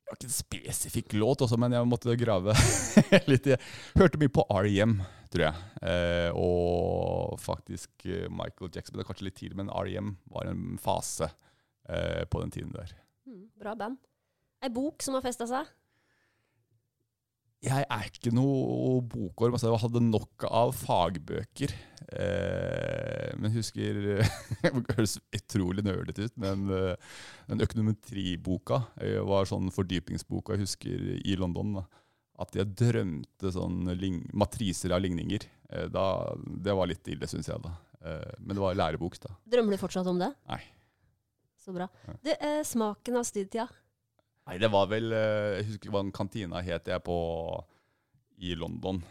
Det 0.09 0.15
var 0.15 0.21
ikke 0.23 0.31
en 0.31 0.33
spesifikk 0.33 1.15
låt, 1.21 1.43
også, 1.45 1.59
men 1.61 1.75
jeg 1.77 1.85
måtte 1.85 2.15
grave 2.17 2.55
litt. 3.29 3.45
i 3.45 3.57
Hørte 4.01 4.17
mye 4.17 4.33
på 4.33 4.45
R.E.M., 4.57 4.95
tror 5.29 5.45
jeg. 5.45 5.67
Eh, 5.85 6.31
og 6.33 7.35
faktisk 7.43 8.07
eh, 8.09 8.25
Michael 8.33 8.73
Jackson. 8.73 8.97
Det 8.97 9.05
er 9.05 9.09
kanskje 9.11 9.27
litt 9.27 9.37
tidlig, 9.37 9.59
men 9.61 9.69
R.E.M. 9.69 10.15
var 10.33 10.49
en 10.49 10.79
fase 10.81 11.29
eh, 11.29 12.25
på 12.25 12.41
den 12.41 12.55
tiden 12.57 12.73
der. 12.73 12.95
Mm, 13.29 13.51
bra 13.61 13.77
band. 13.77 14.01
Ei 14.65 14.73
bok 14.73 15.05
som 15.05 15.19
har 15.19 15.27
festa 15.29 15.45
seg? 15.51 15.69
Jeg 17.65 17.87
er 17.91 18.05
ikke 18.07 18.31
noe 18.35 19.01
bokorm. 19.03 19.57
Altså 19.57 19.73
jeg 19.73 19.81
hadde 19.83 20.03
nok 20.07 20.45
av 20.47 20.71
fagbøker. 20.79 21.73
Eh, 22.15 23.33
men 23.37 23.55
husker 23.57 23.99
Det 24.63 24.95
høres 24.95 25.17
utrolig 25.35 25.83
nølete 25.85 26.29
ut, 26.29 26.37
men 26.41 26.69
eh, 26.73 27.17
den 27.51 27.65
økonometriboka 27.67 28.79
eh, 29.03 29.19
var 29.27 29.51
sånn 29.51 29.73
fordypningsbok. 29.75 30.45
Og 30.49 30.55
jeg 30.55 30.65
husker 30.69 31.09
i 31.19 31.35
London 31.41 31.81
da, 31.81 31.85
at 32.39 32.55
jeg 32.55 32.71
drømte 32.79 33.51
sånn 33.55 33.83
matriser 34.39 34.95
av 34.95 35.03
ligninger. 35.03 35.49
Eh, 35.73 35.89
da, 35.91 36.07
det 36.39 36.79
var 36.79 36.91
litt 36.91 37.11
ille, 37.11 37.27
syns 37.31 37.51
jeg. 37.51 37.59
da. 37.65 37.75
Eh, 38.07 38.39
men 38.39 38.55
det 38.55 38.63
var 38.63 38.79
lærebok, 38.79 39.19
da. 39.27 39.35
Drømmer 39.51 39.75
du 39.75 39.83
fortsatt 39.83 40.07
om 40.07 40.23
det? 40.23 40.31
Nei. 40.47 40.63
Så 41.59 41.75
bra. 41.75 41.91
Det, 42.23 42.39
eh, 42.39 42.63
smaken 42.65 43.19
av 43.19 43.27
studietida? 43.27 43.67
Nei, 44.49 44.57
det 44.63 44.71
var 44.73 44.89
vel 44.89 45.13
eh, 45.13 45.59
Jeg 45.59 45.67
husker 45.73 45.93
hva 45.93 46.03
den 46.05 46.15
kantina 46.15 46.63
het 46.65 46.89
jeg 46.89 47.05
på 47.05 47.19
i 48.39 48.55
London. 48.57 49.03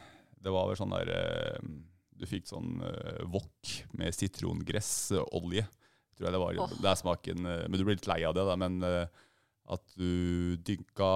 Det 0.42 0.54
var 0.54 0.70
vel 0.70 0.80
sånn 0.80 0.96
der 0.96 1.12
eh, 1.14 1.70
Du 2.18 2.26
fikk 2.30 2.50
sånn 2.50 2.82
eh, 2.88 3.24
wok 3.30 3.74
med 4.00 4.16
sitrongressolje. 4.16 5.68
Tror 6.18 6.30
jeg 6.30 6.34
det 6.34 6.42
var. 6.42 6.62
Oh. 6.64 6.78
Det 6.82 6.90
er 6.90 6.98
smaken 6.98 7.44
Men 7.46 7.78
du 7.78 7.84
blir 7.84 8.00
litt 8.00 8.10
lei 8.10 8.24
av 8.26 8.34
det, 8.34 8.48
da. 8.48 8.56
Men 8.58 8.82
at 9.68 9.98
du 10.00 10.56
dynka 10.66 11.12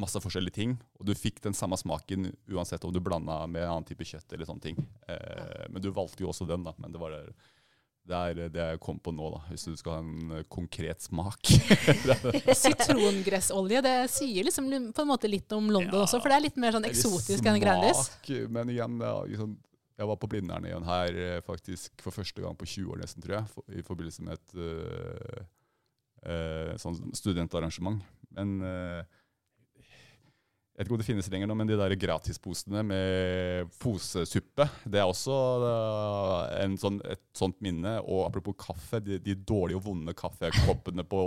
masse 0.00 0.20
forskjellige 0.22 0.56
ting, 0.56 0.76
og 0.98 1.08
du 1.08 1.14
fikk 1.18 1.40
den 1.44 1.56
samme 1.56 1.78
smaken 1.78 2.30
uansett 2.50 2.84
om 2.86 2.92
du 2.94 3.00
blanda 3.02 3.42
med 3.50 3.64
en 3.64 3.74
annen 3.76 3.88
type 3.88 4.06
kjøtt 4.06 4.32
eller 4.32 4.48
sånne 4.48 4.64
ting. 4.68 4.78
Eh, 5.10 5.66
men 5.68 5.82
du 5.82 5.90
valgte 5.94 6.24
jo 6.24 6.30
også 6.30 6.46
den, 6.48 6.64
da. 6.66 6.74
Men 6.80 6.94
det 6.94 7.02
var 7.02 7.14
det, 7.14 7.22
det 8.10 8.18
er 8.18 8.52
det 8.52 8.66
jeg 8.72 8.80
kom 8.82 8.98
på 9.02 9.12
nå, 9.14 9.30
da. 9.34 9.40
Hvis 9.50 9.68
du 9.68 9.78
skal 9.78 9.96
ha 9.96 10.02
en 10.02 10.36
eh, 10.38 10.44
konkret 10.50 11.04
smak. 11.04 11.52
Sitrongressolje, 12.62 13.82
det 13.86 13.96
sier 14.12 14.46
liksom 14.48 14.68
på 14.96 15.04
en 15.04 15.10
måte 15.10 15.30
litt 15.30 15.50
om 15.56 15.70
London 15.70 16.00
Ja. 16.00 16.04
også, 16.06 16.20
for 16.20 16.32
det 16.32 16.38
er 16.38 16.46
litt 16.48 16.60
mer 16.60 16.76
sånn 16.76 16.88
eksotisk 16.90 17.46
enn 17.46 17.60
Grandis. 17.62 18.08
Men 18.50 18.72
igjen, 18.72 18.98
ja, 19.02 19.16
liksom, 19.28 19.56
jeg 20.00 20.08
var 20.08 20.20
på 20.20 20.30
Blindern 20.32 20.66
igjen 20.66 20.86
her 20.88 21.22
eh, 21.22 21.38
faktisk 21.44 22.02
for 22.02 22.14
første 22.16 22.42
gang 22.42 22.56
på 22.58 22.68
20 22.68 22.94
år 22.94 23.02
nesten, 23.02 23.24
tror 23.24 23.40
jeg, 23.40 23.52
for, 23.54 23.66
i 23.68 23.84
forbindelse 23.86 24.26
med 24.26 24.38
et 24.38 24.54
uh, 24.56 25.42
uh, 26.24 26.72
sånn 26.80 26.98
studentarrangement. 27.16 28.00
Men 28.36 28.60
øh, 28.62 29.00
jeg 30.80 30.86
vet 30.86 30.88
ikke 30.88 30.96
om 30.96 31.00
det 31.02 31.08
finnes 31.10 31.26
lenger 31.28 31.48
nå, 31.50 31.54
men 31.60 31.68
de 31.68 31.76
der 31.76 31.92
gratisposene 32.00 32.80
med 32.88 33.72
posesuppe, 33.82 34.64
det 34.88 35.02
er 35.02 35.10
også 35.10 35.34
en 36.56 36.78
sånn, 36.80 36.96
et 37.04 37.20
sånt 37.36 37.58
minne. 37.60 37.98
Og 38.00 38.22
apropos 38.24 38.56
kaffe, 38.56 39.02
de, 39.04 39.18
de 39.20 39.34
dårlige 39.36 39.76
og 39.76 39.84
vonde 39.90 40.14
kaffekoppene 40.16 41.04
på, 41.04 41.20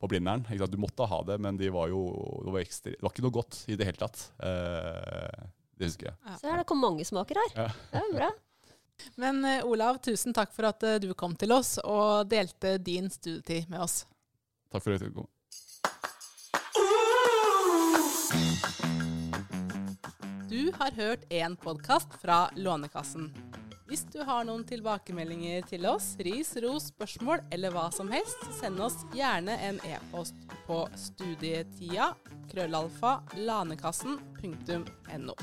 på 0.00 0.08
Blindern. 0.08 0.46
ikke 0.48 0.62
sant? 0.62 0.72
Du 0.72 0.80
måtte 0.80 1.08
ha 1.10 1.18
det, 1.28 1.36
men 1.44 1.60
de 1.60 1.68
var 1.74 1.92
jo, 1.92 2.06
det, 2.46 2.54
var 2.54 2.64
ekstra, 2.64 2.94
det 2.94 3.04
var 3.04 3.12
ikke 3.12 3.24
noe 3.26 3.36
godt 3.36 3.58
i 3.68 3.76
det 3.76 3.90
hele 3.90 4.00
tatt. 4.06 4.22
Eh, 4.48 5.42
det 5.76 5.90
husker 5.90 6.08
jeg. 6.08 6.38
Så 6.40 6.48
her 6.48 6.62
det 6.62 6.68
kom 6.70 6.80
mange 6.80 7.04
smaker 7.04 7.42
her. 7.42 7.52
Ja. 7.58 7.66
Det 7.92 8.00
er 8.00 8.14
bra. 8.14 8.30
Men 9.20 9.44
eh, 9.50 9.66
Olav, 9.68 10.00
tusen 10.00 10.32
takk 10.36 10.56
for 10.56 10.70
at 10.70 10.88
eh, 10.88 10.96
du 11.04 11.10
kom 11.12 11.36
til 11.36 11.52
oss 11.52 11.74
og 11.84 12.32
delte 12.32 12.78
din 12.80 13.12
studietid 13.12 13.68
med 13.68 13.84
oss. 13.84 14.06
Takk 14.72 14.86
for 14.86 14.96
at 14.96 15.04
du 15.04 15.12
kom. 15.12 15.28
Du 20.50 20.72
har 20.78 20.90
hørt 20.90 21.32
en 21.32 21.56
podkast 21.56 22.08
fra 22.22 22.50
Lånekassen. 22.56 23.30
Hvis 23.90 24.04
du 24.12 24.20
har 24.22 24.44
noen 24.46 24.62
tilbakemeldinger 24.66 25.64
til 25.66 25.86
oss, 25.90 26.12
ris, 26.22 26.52
ros, 26.62 26.92
spørsmål 26.92 27.42
eller 27.50 27.74
hva 27.74 27.88
som 27.94 28.10
helst, 28.12 28.44
send 28.60 28.78
oss 28.82 29.00
gjerne 29.16 29.56
en 29.66 29.80
e-post 29.88 30.34
på 30.68 30.84
studietida 30.94 32.12
krøllalfa 32.52 33.16
lanekassen.no. 33.34 35.34